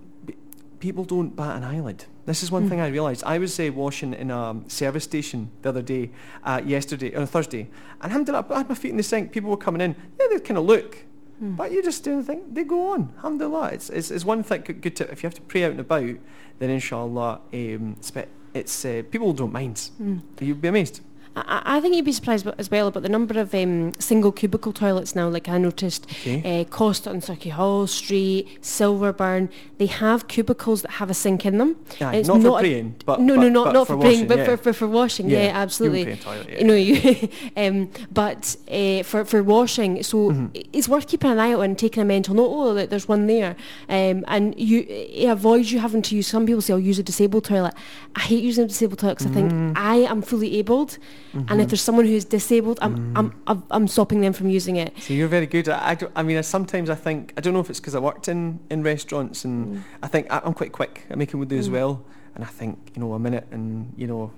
people 0.80 1.06
don't 1.06 1.36
bat 1.36 1.56
an 1.58 1.64
eyelid. 1.64 2.06
This 2.28 2.44
is 2.44 2.52
one 2.52 2.66
Mm. 2.66 2.70
thing 2.70 2.80
I 2.82 2.90
realised. 2.90 3.24
I 3.24 3.38
was 3.40 3.58
uh, 3.60 3.72
washing 3.74 4.14
in 4.14 4.30
a 4.32 4.56
service 4.68 5.06
station 5.06 5.50
the 5.62 5.70
other 5.70 5.82
day, 5.82 6.12
uh, 6.44 6.62
yesterday, 6.64 7.16
on 7.16 7.26
Thursday, 7.26 7.62
and 8.02 8.12
alhamdulillah, 8.12 8.46
I 8.52 8.58
had 8.58 8.70
my 8.70 8.76
feet 8.76 8.92
in 8.92 8.98
the 8.98 9.04
sink. 9.04 9.32
People 9.32 9.50
were 9.50 9.58
coming 9.58 9.82
in. 9.82 9.96
Yeah, 10.20 10.28
they'd 10.30 10.44
kind 10.44 10.58
of 10.58 10.66
look. 10.66 11.06
Mm. 11.42 11.56
But 11.56 11.72
you 11.72 11.82
just 11.82 12.04
do 12.04 12.18
the 12.18 12.24
thing. 12.24 12.42
They 12.52 12.64
go 12.66 12.90
on. 12.94 13.14
Alhamdulillah. 13.18 13.70
It's, 13.70 13.90
it's, 13.90 14.12
it's 14.12 14.26
one 14.26 14.44
thing 14.44 14.62
good, 14.66 14.82
good 14.82 14.96
to, 14.98 15.10
if 15.12 15.24
you 15.24 15.28
have 15.28 15.36
to 15.36 15.42
pray 15.42 15.64
out 15.64 15.72
and 15.72 15.80
about, 15.80 16.16
then 16.60 16.70
inshallah, 16.70 17.40
um, 17.54 17.96
it's, 17.98 18.12
it's 18.54 18.86
uh, 18.86 19.04
people 19.10 19.32
don't 19.34 19.54
mind. 19.54 19.90
Mm. 20.02 20.22
You'd 20.42 20.62
be 20.62 20.68
amazed. 20.68 21.02
I, 21.48 21.78
I 21.78 21.82
think 21.82 21.96
you'd 21.96 22.06
be 22.06 22.12
surprised 22.12 22.48
as 22.58 22.72
well 22.72 22.88
about 22.88 23.04
the 23.04 23.10
number 23.10 23.40
of 23.40 23.54
um, 23.54 23.94
single 24.00 24.32
cubicle 24.32 24.74
toilets 24.74 25.16
now. 25.16 25.28
Like 25.30 25.48
I 25.50 25.58
noticed, 25.58 26.06
Okay. 26.12 26.62
uh, 26.62 26.64
Costa 26.66 27.10
on 27.10 27.22
Sauchiehall 27.22 27.88
Street, 27.90 28.48
Silverburn, 28.62 29.50
they 29.78 29.86
have 29.88 30.28
cubicles 30.28 30.82
that 30.84 30.92
have 30.92 31.10
a 31.10 31.14
sink 31.14 31.46
in 31.46 31.58
them. 31.58 31.76
Aye, 32.02 32.18
it's 32.18 32.28
not, 32.28 32.40
not 32.42 32.44
for 32.54 32.58
a- 32.58 32.62
praying, 32.62 32.96
but 33.06 33.20
no, 33.22 33.36
but, 33.36 33.42
no, 33.42 33.50
not 33.50 33.66
but 33.66 33.74
not 33.74 33.88
for, 33.88 33.94
for, 33.96 34.02
praying, 34.02 34.16
washing, 34.22 34.28
but 34.28 34.38
yeah. 34.40 34.46
for, 34.46 34.58
for 34.58 34.74
for 34.74 34.88
washing. 34.88 35.30
Yeah, 35.30 35.40
Human 35.42 35.56
absolutely. 35.56 36.16
toilet, 36.18 36.50
yeah. 36.50 36.74
You 36.74 37.30
um, 37.58 37.90
but 38.12 38.56
uh, 38.72 39.04
for 39.04 39.26
for 39.26 39.44
washing, 39.44 40.04
so 40.04 40.18
Mhm. 40.32 40.66
it's 40.74 40.88
worth 40.90 41.08
keeping 41.08 41.32
an 41.32 41.40
eye 41.40 41.54
out 41.54 41.62
and 41.62 41.78
taking 41.78 42.02
a 42.02 42.06
mental 42.06 42.34
note. 42.36 42.50
Oh, 42.50 42.74
that 42.74 42.90
there's 42.90 43.08
one 43.08 43.28
there, 43.28 43.56
um, 43.90 44.24
and 44.28 44.58
you 44.60 44.86
it 44.88 45.28
avoids 45.28 45.72
you 45.72 45.80
having 45.80 46.02
to 46.04 46.16
use. 46.16 46.28
Some 46.28 46.46
people 46.46 46.62
say, 46.62 46.74
"I'll 46.74 46.80
use 46.80 47.00
a 47.00 47.04
disabled 47.04 47.44
toilet." 47.46 47.74
I 48.16 48.22
hate 48.22 48.44
using 48.44 48.64
a 48.66 48.68
disabled 48.68 49.00
toilet 49.00 49.18
because 49.20 49.32
I 49.32 49.34
think 49.34 49.52
Mm. 49.52 49.74
I 49.76 49.98
am 49.98 50.22
fully 50.22 50.58
abled, 50.58 50.98
and 51.34 51.62
if 51.62 51.68
there's 51.70 51.82
someone 51.82 52.06
who's 52.06 52.26
disabled, 52.26 52.80
I'm 52.82 53.16
I'm 53.18 53.34
I'm, 53.48 53.64
I'm 53.72 53.88
stopping 53.88 54.22
them 54.22 54.34
from 54.34 54.50
using 54.50 54.76
it. 54.78 54.94
So 55.00 55.14
you're 55.14 55.28
very 55.28 55.46
good. 55.48 55.70
I, 55.70 55.92
I, 55.92 55.98
I 56.18 56.24
mean, 56.24 56.38
I, 56.38 56.42
sometimes 56.42 56.90
I 56.90 56.96
think 56.96 57.34
I 57.38 57.42
don't 57.42 57.54
know 57.54 57.60
if 57.60 57.70
it's 57.70 57.80
because 57.80 57.96
I 57.96 58.00
worked 58.00 58.28
in, 58.28 58.60
in 58.70 58.84
restaurants, 58.84 59.46
and 59.46 59.84
I 60.04 60.08
think 60.08 60.28
I, 60.32 60.42
I'm 60.44 60.54
quite 60.54 60.72
quick 60.72 61.06
at 61.10 61.18
making 61.18 61.40
wudu 61.40 61.58
as 61.58 61.70
Mm. 61.70 61.74
well. 61.74 62.04
And 62.36 62.44
I 62.44 62.48
think 62.48 62.78
you 62.96 63.02
know 63.02 63.14
a 63.14 63.20
minute, 63.20 63.48
and 63.52 63.94
you 63.98 64.08
know 64.08 64.32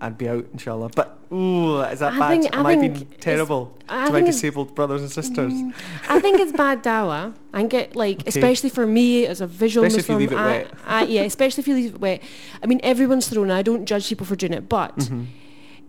I'd 0.00 0.16
be 0.18 0.28
out, 0.28 0.46
inshallah. 0.52 0.90
But 0.96 1.18
ooh, 1.32 1.80
is 1.82 2.00
that 2.00 2.14
I 2.14 2.18
bad? 2.18 2.28
think- 2.30 2.56
I 2.56 2.58
Am 2.60 2.66
I 2.66 2.76
think 2.76 2.94
being 2.94 3.06
terrible 3.20 3.76
I 3.88 4.06
to 4.06 4.12
my 4.12 4.20
disabled 4.22 4.74
brothers 4.74 5.02
and 5.02 5.10
sisters? 5.10 5.52
Mm, 5.52 5.72
I 6.08 6.18
think 6.18 6.40
it's 6.40 6.50
bad 6.52 6.82
dawa. 6.82 7.34
I 7.54 7.58
think 7.60 7.74
it 7.74 7.94
like, 7.94 8.20
Okay. 8.20 8.28
especially 8.28 8.70
for 8.70 8.86
me 8.86 9.26
as 9.26 9.40
a 9.40 9.46
visual 9.46 9.86
Especially 9.86 10.00
if 10.00 10.08
you 10.08 10.14
Muslim. 10.14 10.18
leave 10.18 10.32
it 10.32 10.36
I, 10.38 10.46
wet. 10.64 10.74
I, 10.86 11.02
yeah, 11.04 11.22
especially 11.22 11.60
if 11.60 11.68
you 11.68 11.74
leave 11.74 11.94
it 11.94 12.00
wet. 12.00 12.22
I 12.62 12.66
mean, 12.66 12.80
everyone's 12.82 13.28
thrown. 13.28 13.50
I 13.50 13.62
don't 13.62 13.84
judge 13.86 14.08
people 14.08 14.26
for 14.26 14.34
doing 14.34 14.54
it, 14.54 14.68
but 14.68 14.96
Mhm. 14.96 15.26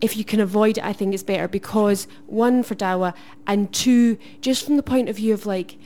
If 0.03 0.17
you 0.17 0.25
can 0.25 0.41
avoid 0.41 0.77
it, 0.77 0.83
I 0.83 0.91
think 0.91 1.13
it's 1.13 1.23
better 1.23 1.47
because 1.47 2.07
one 2.27 2.61
for 2.61 2.75
dawa, 2.75 3.13
and 3.47 3.71
two, 3.71 4.17
just 4.41 4.65
from 4.65 4.75
the 4.75 4.83
point 4.83 5.07
of 5.07 5.15
view 5.15 5.33
of 5.33 5.45
like, 5.45 5.77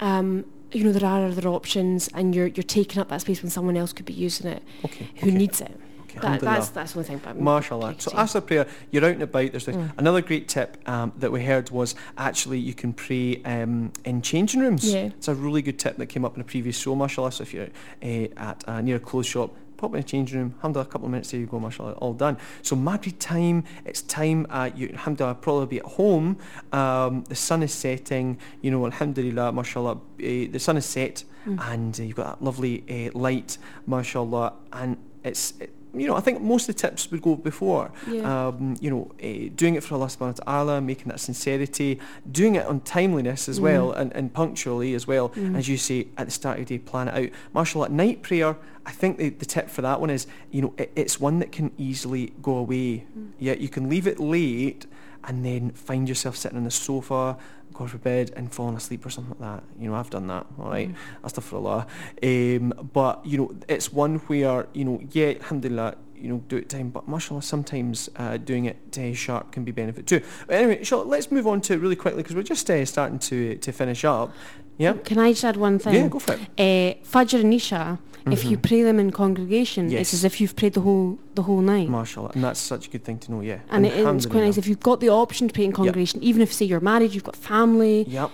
um, 0.00 0.44
you 0.70 0.84
know, 0.84 0.92
there 0.92 1.08
are 1.08 1.24
other 1.24 1.48
options, 1.48 2.10
and 2.12 2.34
you're 2.34 2.48
you're 2.48 2.62
taking 2.62 3.00
up 3.00 3.08
that 3.08 3.22
space 3.22 3.42
when 3.42 3.50
someone 3.50 3.78
else 3.78 3.94
could 3.94 4.04
be 4.04 4.12
using 4.12 4.48
it 4.48 4.62
Okay. 4.84 5.08
who 5.16 5.28
okay. 5.28 5.38
needs 5.38 5.62
it. 5.62 5.80
Okay, 6.10 6.20
That, 6.20 6.40
that's 6.42 6.68
that's 6.68 6.94
one 6.94 7.06
thing. 7.06 7.22
But 7.24 7.40
Mashallah. 7.40 7.94
So 7.98 8.12
after 8.14 8.42
prayer, 8.42 8.66
you're 8.90 9.04
out 9.04 9.12
and 9.12 9.22
about. 9.22 9.52
There's 9.52 9.64
this. 9.64 9.76
Mm. 9.76 9.92
another 9.96 10.20
great 10.20 10.46
tip 10.46 10.76
um, 10.86 11.14
that 11.16 11.32
we 11.32 11.42
heard 11.42 11.70
was 11.70 11.94
actually 12.18 12.58
you 12.58 12.74
can 12.74 12.92
pray 12.92 13.42
um, 13.44 13.92
in 14.04 14.20
changing 14.20 14.60
rooms. 14.60 14.84
Yeah. 14.92 15.06
It's 15.06 15.28
a 15.28 15.34
really 15.34 15.62
good 15.62 15.78
tip 15.78 15.96
that 15.96 16.06
came 16.06 16.26
up 16.26 16.34
in 16.34 16.42
a 16.42 16.44
previous 16.44 16.78
show, 16.78 16.94
mashallah. 16.94 17.32
So 17.32 17.42
if 17.42 17.54
you're 17.54 17.68
uh, 18.02 18.28
at 18.36 18.68
uh, 18.68 18.82
near 18.82 18.96
a 18.96 19.00
clothes 19.00 19.26
shop, 19.26 19.56
pop 19.84 19.94
in 19.94 20.00
the 20.00 20.06
changing 20.06 20.38
room, 20.38 20.54
alhamdulillah, 20.56 20.88
a 20.88 20.90
couple 20.90 21.06
of 21.06 21.12
minutes, 21.12 21.30
there 21.30 21.40
you 21.40 21.46
go, 21.46 21.60
mashallah, 21.60 21.92
all 21.92 22.14
done. 22.14 22.36
So 22.62 22.74
Maghrib 22.74 23.18
time, 23.18 23.64
it's 23.84 24.02
time, 24.02 24.46
uh, 24.48 24.70
you, 24.74 24.88
alhamdulillah, 24.88 25.34
probably 25.36 25.66
be 25.66 25.78
at 25.78 25.84
home. 25.84 26.38
Um, 26.72 27.24
the 27.28 27.34
sun 27.34 27.62
is 27.62 27.72
setting, 27.72 28.38
you 28.62 28.70
know, 28.70 28.86
alhamdulillah, 28.86 29.52
mashallah, 29.52 29.92
uh, 29.92 29.98
the 30.18 30.58
sun 30.58 30.76
is 30.76 30.86
set 30.86 31.24
Mm. 31.44 31.72
and 31.72 32.00
uh, 32.00 32.02
you've 32.02 32.16
got 32.16 32.38
that 32.38 32.42
lovely 32.42 32.74
uh, 32.88 33.18
light, 33.18 33.58
mashallah, 33.86 34.54
and 34.72 34.96
it's, 35.22 35.52
it, 35.60 35.74
you 35.94 36.06
know, 36.06 36.16
I 36.16 36.20
think 36.20 36.40
most 36.40 36.68
of 36.68 36.74
the 36.74 36.80
tips 36.80 37.10
would 37.10 37.22
go 37.22 37.36
before. 37.36 37.90
Yeah. 38.08 38.48
Um, 38.48 38.76
you 38.80 38.90
know, 38.90 39.10
uh, 39.22 39.50
doing 39.54 39.74
it 39.76 39.82
for 39.84 39.94
Allah 39.94 40.06
subhanahu 40.06 40.38
wa 40.40 40.44
ta'ala, 40.44 40.80
making 40.80 41.08
that 41.08 41.20
sincerity, 41.20 42.00
doing 42.30 42.56
it 42.56 42.66
on 42.66 42.80
timeliness 42.80 43.48
as 43.48 43.58
Mhm. 43.58 43.62
well 43.62 43.92
and, 43.92 44.12
and 44.12 44.32
punctually 44.32 44.94
as 44.94 45.06
well. 45.06 45.28
Mhm. 45.30 45.56
As 45.56 45.68
you 45.68 45.76
say, 45.76 46.08
at 46.16 46.26
the 46.26 46.32
start 46.32 46.58
of 46.58 46.66
the 46.66 46.78
day, 46.78 46.82
plan 46.84 47.08
it 47.08 47.14
out. 47.14 47.30
Mashallah, 47.54 47.88
night 47.90 48.22
prayer, 48.22 48.56
I 48.86 48.90
think 48.92 49.18
the, 49.18 49.30
the 49.30 49.46
tip 49.46 49.70
for 49.70 49.82
that 49.82 50.00
one 50.00 50.10
is, 50.10 50.26
you 50.50 50.62
know, 50.62 50.74
it, 50.76 50.90
it's 50.96 51.20
one 51.20 51.38
that 51.38 51.52
can 51.52 51.70
easily 51.78 52.32
go 52.42 52.56
away. 52.56 53.04
Mm. 53.18 53.28
Yeah, 53.38 53.54
you 53.54 53.68
can 53.68 53.88
leave 53.88 54.06
it 54.06 54.20
late 54.20 54.86
and 55.26 55.44
then 55.44 55.70
find 55.70 56.06
yourself 56.08 56.36
sitting 56.36 56.58
on 56.58 56.64
the 56.64 56.70
sofa, 56.70 57.38
God 57.74 57.90
forbid, 57.90 58.32
and 58.36 58.50
falling 58.52 58.76
asleep 58.76 59.04
or 59.04 59.10
something 59.10 59.36
like 59.38 59.40
that. 59.40 59.64
You 59.78 59.90
know, 59.90 59.96
I've 59.96 60.10
done 60.10 60.26
that, 60.28 60.46
all 60.58 60.70
right? 60.70 60.90
Mhm. 60.90 60.96
Astaghfirullah. 61.24 61.86
Um, 62.22 62.72
but, 62.92 63.26
you 63.26 63.36
know, 63.38 63.50
it's 63.68 63.92
one 63.92 64.16
where, 64.28 64.66
you 64.72 64.84
know, 64.84 65.00
yeah, 65.10 65.34
alhamdulillah, 65.42 65.96
you 66.16 66.28
know, 66.28 66.42
do 66.48 66.56
it 66.56 66.68
time, 66.68 66.90
but 66.90 67.08
mashallah, 67.08 67.42
sometimes 67.42 68.08
uh, 68.16 68.36
doing 68.36 68.64
it 68.66 68.76
uh, 68.98 69.12
sharp 69.14 69.52
can 69.52 69.64
be 69.64 69.72
benefit 69.72 70.06
too. 70.06 70.20
But 70.46 70.56
anyway, 70.56 70.78
inshallah, 70.78 71.04
let's 71.04 71.30
move 71.30 71.46
on 71.46 71.60
to 71.62 71.74
it 71.74 71.76
really 71.78 71.96
quickly 71.96 72.22
because 72.22 72.36
we're 72.36 72.42
just 72.42 72.68
uh, 72.70 72.84
starting 72.84 73.18
to 73.20 73.56
to 73.56 73.72
finish 73.72 74.04
up. 74.04 74.32
Yeah? 74.78 74.94
Can 75.04 75.18
I 75.18 75.32
just 75.32 75.44
add 75.44 75.56
one 75.56 75.78
thing? 75.78 75.94
Yeah, 75.94 76.08
go 76.08 76.18
for 76.18 76.34
it. 76.34 76.40
Uh, 76.58 76.98
Fajr 77.08 77.40
and 77.40 77.54
Isha, 77.54 77.98
if 78.30 78.44
you 78.44 78.56
Mhm. 78.56 78.62
pray 78.62 78.82
them 78.82 78.98
in 78.98 79.12
congregation, 79.12 79.88
Yes. 79.90 80.00
it's 80.00 80.14
as 80.14 80.24
if 80.24 80.40
you've 80.40 80.56
prayed 80.56 80.72
the 80.72 80.80
whole 80.80 81.18
the 81.34 81.42
whole 81.42 81.60
night. 81.60 81.88
Mashallah. 81.88 82.32
And 82.34 82.42
that's 82.42 82.60
such 82.60 82.88
a 82.88 82.90
good 82.90 83.04
thing 83.04 83.18
to 83.18 83.32
know, 83.32 83.40
yeah. 83.40 83.58
and 83.70 83.86
it, 83.86 83.92
it's 83.94 84.26
quite 84.26 84.44
nice 84.44 84.58
if 84.58 84.66
you've 84.66 84.80
got 84.80 85.00
the 85.00 85.10
option 85.10 85.46
to 85.48 85.54
pray 85.54 85.64
in 85.64 85.72
congregation, 85.72 86.22
even 86.22 86.42
if 86.42 86.52
say 86.52 86.64
you're 86.64 86.80
married, 86.80 87.14
you've 87.14 87.24
got 87.24 87.36
family. 87.36 88.04
Yep. 88.08 88.30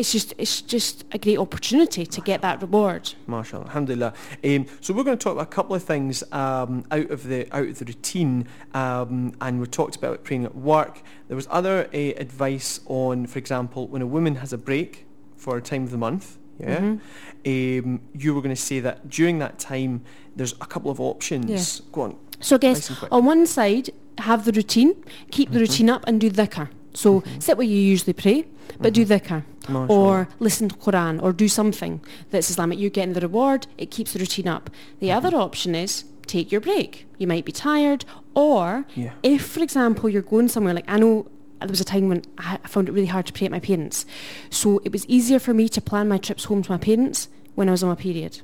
It's 0.00 0.12
just 0.12 0.32
it's 0.38 0.62
just 0.62 1.04
a 1.12 1.18
great 1.18 1.36
opportunity 1.36 2.06
to 2.06 2.20
get 2.22 2.40
that 2.40 2.62
reward. 2.62 3.12
MashaAllah, 3.28 3.66
alhamdulillah. 3.66 4.14
Um, 4.42 4.64
so 4.80 4.94
we're 4.94 5.04
going 5.04 5.18
to 5.18 5.22
talk 5.22 5.34
about 5.34 5.42
a 5.42 5.54
couple 5.54 5.76
of 5.76 5.84
things 5.84 6.24
um, 6.32 6.86
out 6.90 7.10
of 7.10 7.24
the 7.24 7.46
out 7.54 7.68
of 7.68 7.78
the 7.78 7.84
routine, 7.84 8.48
um, 8.72 9.34
and 9.42 9.60
we 9.60 9.66
talked 9.66 9.96
about 9.96 10.24
praying 10.24 10.46
at 10.46 10.54
work. 10.54 11.02
There 11.28 11.36
was 11.36 11.46
other 11.50 11.86
uh, 11.92 11.98
advice 12.16 12.80
on, 12.86 13.26
for 13.26 13.38
example, 13.38 13.88
when 13.88 14.00
a 14.00 14.06
woman 14.06 14.36
has 14.36 14.54
a 14.54 14.58
break 14.58 15.04
for 15.36 15.58
a 15.58 15.60
time 15.60 15.84
of 15.84 15.90
the 15.90 15.98
month. 15.98 16.38
yeah, 16.58 16.78
um, 16.78 18.00
you 18.14 18.34
were 18.34 18.40
going 18.40 18.54
to 18.54 18.62
say 18.62 18.80
that 18.80 19.10
during 19.10 19.38
that 19.40 19.58
time, 19.58 20.02
there's 20.34 20.54
a 20.62 20.66
couple 20.66 20.90
of 20.90 20.98
options. 20.98 21.50
Yeah. 21.50 21.86
Go 21.92 22.00
on. 22.00 22.16
So 22.40 22.56
I 22.56 22.58
guess 22.58 22.88
quick. 22.98 23.12
on 23.12 23.26
one 23.26 23.44
side, 23.46 23.90
have 24.16 24.46
the 24.46 24.52
routine, 24.52 24.94
keep 25.30 25.50
the 25.50 25.60
routine 25.60 25.90
up 25.90 26.04
and 26.06 26.18
do 26.18 26.30
dhikr. 26.30 26.70
So 26.92 27.22
sit 27.38 27.56
where 27.56 27.66
you 27.66 27.76
usually 27.76 28.12
pray, 28.12 28.44
but 28.80 28.92
do 28.94 29.04
dhikr. 29.06 29.44
Mashallah. 29.68 29.86
Or 29.88 30.28
listen 30.40 30.68
to 30.68 30.74
Quran 30.76 31.22
or 31.22 31.32
do 31.32 31.48
something 31.48 32.00
that's 32.30 32.50
Islamic. 32.50 32.78
You're 32.78 32.90
getting 32.90 33.12
the 33.14 33.20
reward, 33.20 33.66
it 33.78 33.90
keeps 33.90 34.12
the 34.12 34.18
routine 34.18 34.48
up. 34.48 34.70
The 34.98 35.12
other 35.12 35.36
option 35.36 35.74
is 35.74 36.04
take 36.26 36.50
your 36.50 36.60
break. 36.60 37.06
You 37.18 37.26
might 37.26 37.44
be 37.44 37.52
tired 37.52 38.04
or 38.34 38.84
Yeah. 38.94 39.12
if, 39.22 39.42
for 39.46 39.62
example, 39.62 40.08
you're 40.08 40.22
going 40.22 40.48
somewhere, 40.48 40.74
like 40.74 40.88
I 40.90 40.98
know 40.98 41.26
there 41.60 41.68
was 41.68 41.80
a 41.80 41.84
time 41.84 42.08
when 42.08 42.22
I 42.38 42.58
I 42.64 42.68
found 42.68 42.88
it 42.88 42.92
really 42.92 43.06
hard 43.06 43.26
to 43.26 43.32
pray 43.32 43.44
at 43.44 43.50
my 43.52 43.60
parents. 43.60 44.06
So 44.48 44.80
it 44.84 44.92
was 44.92 45.04
easier 45.06 45.38
for 45.38 45.52
me 45.54 45.68
to 45.68 45.80
plan 45.80 46.08
my 46.08 46.18
trips 46.18 46.44
home 46.44 46.62
to 46.62 46.70
my 46.72 46.78
parents 46.78 47.28
when 47.54 47.68
I 47.68 47.72
was 47.72 47.82
on 47.82 47.90
my 47.90 47.94
period. 47.94 48.40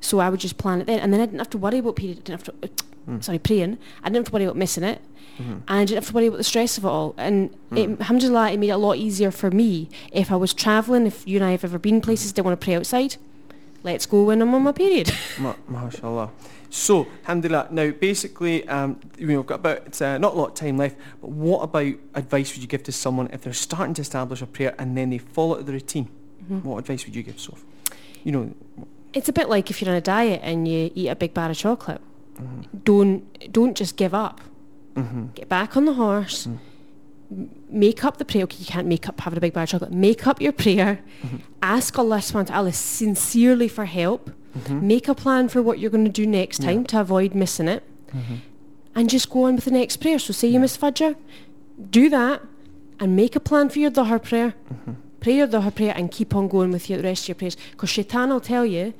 So 0.00 0.18
I 0.18 0.28
would 0.30 0.40
just 0.40 0.56
plan 0.56 0.80
it 0.80 0.86
then, 0.86 0.98
and 1.00 1.12
then 1.12 1.20
I 1.20 1.26
didn't 1.26 1.38
have 1.38 1.50
to 1.50 1.58
worry 1.58 1.78
about 1.78 1.96
period. 1.96 2.18
I 2.18 2.22
didn't 2.22 2.46
have 2.46 2.60
to, 2.62 2.68
uh, 3.16 3.20
sorry, 3.20 3.38
praying. 3.38 3.78
I 4.02 4.08
didn't 4.08 4.16
have 4.16 4.26
to 4.26 4.32
worry 4.32 4.44
about 4.44 4.56
missing 4.56 4.84
it, 4.84 5.00
and 5.38 5.62
I 5.68 5.84
didn't 5.84 5.96
have 6.02 6.06
to 6.08 6.12
worry 6.14 6.26
about 6.26 6.36
the 6.38 6.44
stress 6.44 6.78
of 6.78 6.84
it 6.84 6.88
all. 6.88 7.14
And 7.16 7.50
it, 7.74 7.88
alhamdulillah, 8.00 8.52
it 8.52 8.58
made 8.58 8.68
it 8.70 8.72
a 8.72 8.76
lot 8.78 8.96
easier 8.96 9.30
for 9.30 9.50
me 9.50 9.88
if 10.12 10.30
I 10.32 10.36
was 10.36 10.52
travelling. 10.54 11.06
If 11.06 11.26
you 11.26 11.36
and 11.36 11.44
I 11.44 11.50
have 11.52 11.64
ever 11.64 11.78
been 11.78 12.00
places, 12.00 12.32
didn't 12.32 12.46
want 12.46 12.60
to 12.60 12.64
pray 12.64 12.74
outside. 12.76 13.16
Let's 13.82 14.04
go 14.06 14.24
when 14.24 14.42
I'm 14.42 14.54
on 14.54 14.62
my 14.62 14.72
period. 14.72 15.12
Ma- 15.38 15.54
mashallah. 15.66 16.30
So, 16.68 17.06
alhamdulillah. 17.22 17.68
Now, 17.70 17.90
basically, 17.90 18.68
um, 18.68 19.00
you 19.18 19.26
know, 19.26 19.38
we've 19.38 19.46
got 19.46 19.56
about 19.56 20.00
uh, 20.02 20.18
not 20.18 20.34
a 20.34 20.36
lot 20.36 20.48
of 20.48 20.54
time 20.54 20.76
left. 20.76 20.96
But 21.20 21.30
what 21.30 21.60
about 21.62 21.94
advice 22.14 22.52
would 22.54 22.62
you 22.62 22.68
give 22.68 22.82
to 22.84 22.92
someone 22.92 23.28
if 23.32 23.40
they're 23.42 23.52
starting 23.54 23.94
to 23.94 24.02
establish 24.02 24.40
a 24.42 24.46
prayer 24.46 24.74
and 24.78 24.96
then 24.96 25.10
they 25.10 25.18
fall 25.18 25.52
out 25.54 25.60
of 25.60 25.66
the 25.66 25.72
routine? 25.72 26.08
What 26.48 26.78
advice 26.78 27.06
would 27.06 27.14
you 27.14 27.22
give, 27.22 27.38
Soph? 27.40 27.64
You 28.24 28.32
know, 28.32 28.54
It's 29.12 29.28
a 29.28 29.32
bit 29.32 29.48
like 29.48 29.70
if 29.70 29.80
you're 29.80 29.90
on 29.90 29.96
a 29.96 30.00
diet 30.00 30.40
and 30.42 30.66
you 30.68 30.90
eat 30.94 31.08
a 31.08 31.16
big 31.16 31.34
bar 31.34 31.50
of 31.50 31.56
chocolate. 31.56 32.00
Mm-hmm. 32.36 32.62
Don't 32.84 33.52
don't 33.52 33.76
just 33.76 33.96
give 33.96 34.14
up. 34.14 34.40
Mm-hmm. 34.94 35.26
Get 35.34 35.48
back 35.48 35.76
on 35.76 35.84
the 35.84 35.94
horse. 35.94 36.46
m- 36.46 36.60
Make 37.68 38.04
up 38.04 38.16
the 38.18 38.24
prayer. 38.24 38.44
Okay, 38.44 38.58
you 38.58 38.66
can't 38.66 38.86
make 38.88 39.08
up 39.08 39.20
having 39.20 39.36
a 39.36 39.40
big 39.40 39.52
bar 39.52 39.62
of 39.64 39.68
chocolate. 39.68 39.92
Make 39.92 40.26
up 40.26 40.40
your 40.40 40.52
prayer. 40.52 41.00
Ask 41.62 41.98
Allah 41.98 42.16
subhanahu 42.16 42.48
wa 42.50 42.54
ta'ala 42.54 42.72
sincerely 42.72 43.68
for 43.68 43.84
help. 43.84 44.30
Make 44.68 45.06
a 45.06 45.14
plan 45.14 45.48
for 45.48 45.62
what 45.62 45.78
you're 45.78 45.90
going 45.90 46.04
to 46.04 46.10
do 46.10 46.26
next 46.26 46.60
time 46.62 46.84
to 46.86 47.00
avoid 47.00 47.34
missing 47.34 47.68
it. 47.68 47.84
And 48.96 49.08
just 49.08 49.30
go 49.30 49.44
on 49.44 49.54
with 49.56 49.64
the 49.64 49.70
next 49.70 49.98
prayer. 49.98 50.18
So 50.18 50.32
say 50.32 50.48
you 50.48 50.58
miss 50.58 50.76
Fajr, 50.76 51.14
do 51.90 52.08
that 52.10 52.42
and 52.98 53.14
make 53.14 53.36
a 53.36 53.40
plan 53.40 53.68
for 53.68 53.78
your 53.78 53.92
Dhuhr 53.92 54.20
prayer. 54.20 54.54
Pray 55.20 55.36
your 55.36 55.46
Dhuhr 55.46 55.74
prayer 55.74 55.92
and 55.96 56.10
keep 56.10 56.34
on 56.34 56.48
going 56.48 56.70
with 56.72 56.88
your, 56.88 56.98
the 57.02 57.08
rest 57.08 57.24
of 57.24 57.28
your 57.28 57.34
prayers. 57.36 57.56
Because 57.72 57.90
shaitan 57.90 58.30
will 58.30 58.40
tell 58.40 58.64
you, 58.64 58.94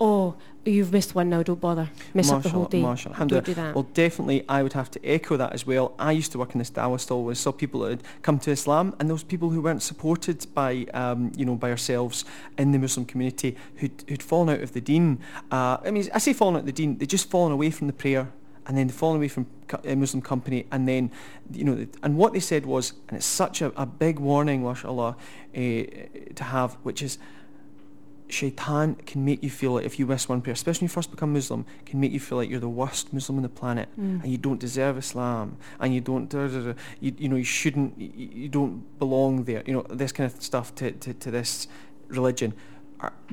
oh, 0.00 0.34
you've 0.64 0.92
missed 0.92 1.14
one 1.14 1.30
now, 1.30 1.42
don't 1.42 1.60
bother. 1.60 1.90
Miss 2.14 2.30
up 2.30 2.42
the 2.42 2.48
whole 2.50 2.66
day. 2.66 2.82
Mashallah. 2.82 3.26
Don't 3.26 3.44
do 3.44 3.54
that. 3.54 3.74
Well, 3.74 3.86
definitely, 3.94 4.44
I 4.48 4.62
would 4.62 4.74
have 4.74 4.90
to 4.92 5.00
echo 5.04 5.36
that 5.36 5.52
as 5.52 5.66
well. 5.66 5.94
I 5.98 6.12
used 6.12 6.32
to 6.32 6.38
work 6.38 6.54
in 6.54 6.58
this 6.58 6.70
dawah 6.70 7.00
stall 7.00 7.24
where 7.24 7.34
saw 7.34 7.52
people 7.52 7.80
that 7.80 7.90
had 7.90 8.02
come 8.22 8.38
to 8.40 8.50
Islam, 8.50 8.94
and 8.98 9.08
those 9.08 9.22
people 9.22 9.50
who 9.50 9.60
weren't 9.60 9.82
supported 9.82 10.46
by, 10.54 10.86
um, 10.94 11.32
you 11.36 11.44
know, 11.44 11.54
by 11.54 11.70
ourselves 11.70 12.24
in 12.58 12.72
the 12.72 12.78
Muslim 12.78 13.06
community, 13.06 13.56
who'd, 13.76 14.04
who'd 14.08 14.22
fallen 14.22 14.48
out 14.50 14.60
of 14.60 14.72
the 14.72 14.80
deen. 14.80 15.18
Uh, 15.50 15.78
I 15.84 15.90
mean, 15.90 16.08
I 16.14 16.18
say 16.18 16.32
fallen 16.32 16.56
out 16.56 16.60
of 16.60 16.66
the 16.66 16.72
deen, 16.72 16.98
they'd 16.98 17.08
just 17.08 17.30
fallen 17.30 17.52
away 17.52 17.70
from 17.70 17.86
the 17.86 17.92
prayer, 17.92 18.30
and 18.66 18.76
then 18.76 18.88
fallen 18.90 19.16
away 19.16 19.28
from 19.28 19.46
co- 19.68 19.80
uh, 19.88 19.94
Muslim 19.94 20.22
company, 20.22 20.66
and 20.72 20.88
then, 20.88 21.10
you 21.52 21.64
know, 21.64 21.86
and 22.02 22.16
what 22.16 22.32
they 22.32 22.40
said 22.40 22.66
was, 22.66 22.92
and 23.08 23.16
it's 23.18 23.26
such 23.26 23.62
a, 23.62 23.72
a 23.80 23.86
big 23.86 24.18
warning, 24.18 24.62
mashallah, 24.64 25.16
uh, 25.54 25.58
to 25.58 26.44
have, 26.44 26.74
which 26.82 27.02
is, 27.02 27.18
shaitan 28.30 28.94
can 29.06 29.24
make 29.24 29.42
you 29.42 29.48
feel 29.48 29.72
like 29.72 29.86
if 29.86 29.98
you 29.98 30.06
miss 30.06 30.28
one 30.28 30.42
prayer, 30.42 30.52
especially 30.52 30.80
when 30.84 30.90
you 30.90 30.92
first 30.92 31.10
become 31.10 31.32
Muslim, 31.32 31.64
can 31.86 31.98
make 31.98 32.12
you 32.12 32.20
feel 32.20 32.36
like 32.36 32.50
you're 32.50 32.60
the 32.60 32.68
worst 32.68 33.12
Muslim 33.14 33.38
on 33.38 33.42
the 33.42 33.48
planet 33.48 33.88
Mm. 33.98 34.22
and 34.22 34.30
you 34.30 34.36
don't 34.36 34.60
deserve 34.60 34.98
Islam 34.98 35.56
and 35.80 35.94
you 35.94 36.02
don't, 36.02 36.28
da, 36.28 36.46
da, 36.46 36.60
da, 36.60 36.74
you, 37.00 37.14
you 37.16 37.28
know, 37.30 37.36
you 37.36 37.44
shouldn't, 37.44 37.98
you, 37.98 38.28
you 38.42 38.48
don't 38.48 38.98
belong 38.98 39.44
there. 39.44 39.62
You 39.66 39.72
know, 39.72 39.82
this 39.88 40.12
kind 40.12 40.30
of 40.30 40.42
stuff 40.42 40.74
to, 40.76 40.90
to, 40.92 41.14
to 41.14 41.30
this 41.30 41.68
religion. 42.08 42.52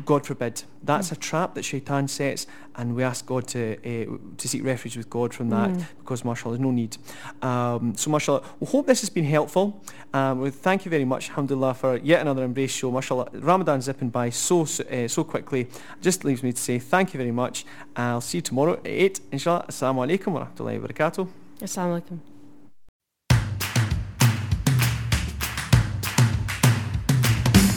God 0.04 0.26
forbid. 0.26 0.64
That's 0.84 1.12
a 1.12 1.16
trap 1.16 1.56
that 1.56 1.64
shaitan 1.64 2.08
sets 2.08 2.46
and 2.76 2.96
we 2.96 3.04
ask 3.04 3.26
God 3.26 3.48
to 3.50 3.78
uh, 3.78 4.18
to 4.38 4.48
seek 4.48 4.64
refuge 4.64 4.98
with 4.98 5.10
God 5.10 5.34
from 5.34 5.50
that 5.50 5.72
because, 6.00 6.24
mashallah, 6.24 6.56
there's 6.56 6.64
no 6.64 6.72
need. 6.72 6.98
Um, 7.42 7.96
so, 7.96 8.12
mashallah, 8.12 8.44
we 8.60 8.68
hope 8.68 8.86
this 8.86 9.02
has 9.02 9.10
been 9.10 9.26
helpful. 9.26 9.82
Um, 10.14 10.42
we 10.42 10.50
thank 10.50 10.86
you 10.86 10.92
very 10.92 11.06
much, 11.06 11.30
alhamdulillah, 11.30 11.74
for 11.74 11.98
yet 11.98 12.22
another 12.22 12.44
Embrace 12.44 12.72
show. 12.72 12.92
Mashallah, 12.92 13.30
Ramadan 13.34 13.82
zipping 13.82 14.10
by 14.10 14.30
so 14.30 14.62
uh, 14.62 15.08
so 15.08 15.24
quickly. 15.24 15.68
Just 16.02 16.24
leaves 16.26 16.44
me 16.44 16.52
to 16.52 16.62
say 16.62 16.78
thank 16.80 17.14
you 17.14 17.18
very 17.18 17.32
much. 17.32 17.66
I'll 17.96 18.22
see 18.22 18.40
you 18.40 18.42
tomorrow 18.42 18.74
at 18.74 18.82
8, 18.86 19.20
inshallah. 19.32 19.66
Assalamu 19.68 20.06
alaikum 20.06 20.28
wa 20.34 20.46
rahmatullahi 20.46 20.82
wa 20.82 20.88
barakatuh. 20.88 21.28
Assalamu 21.62 22.02
alaikum. 22.02 22.35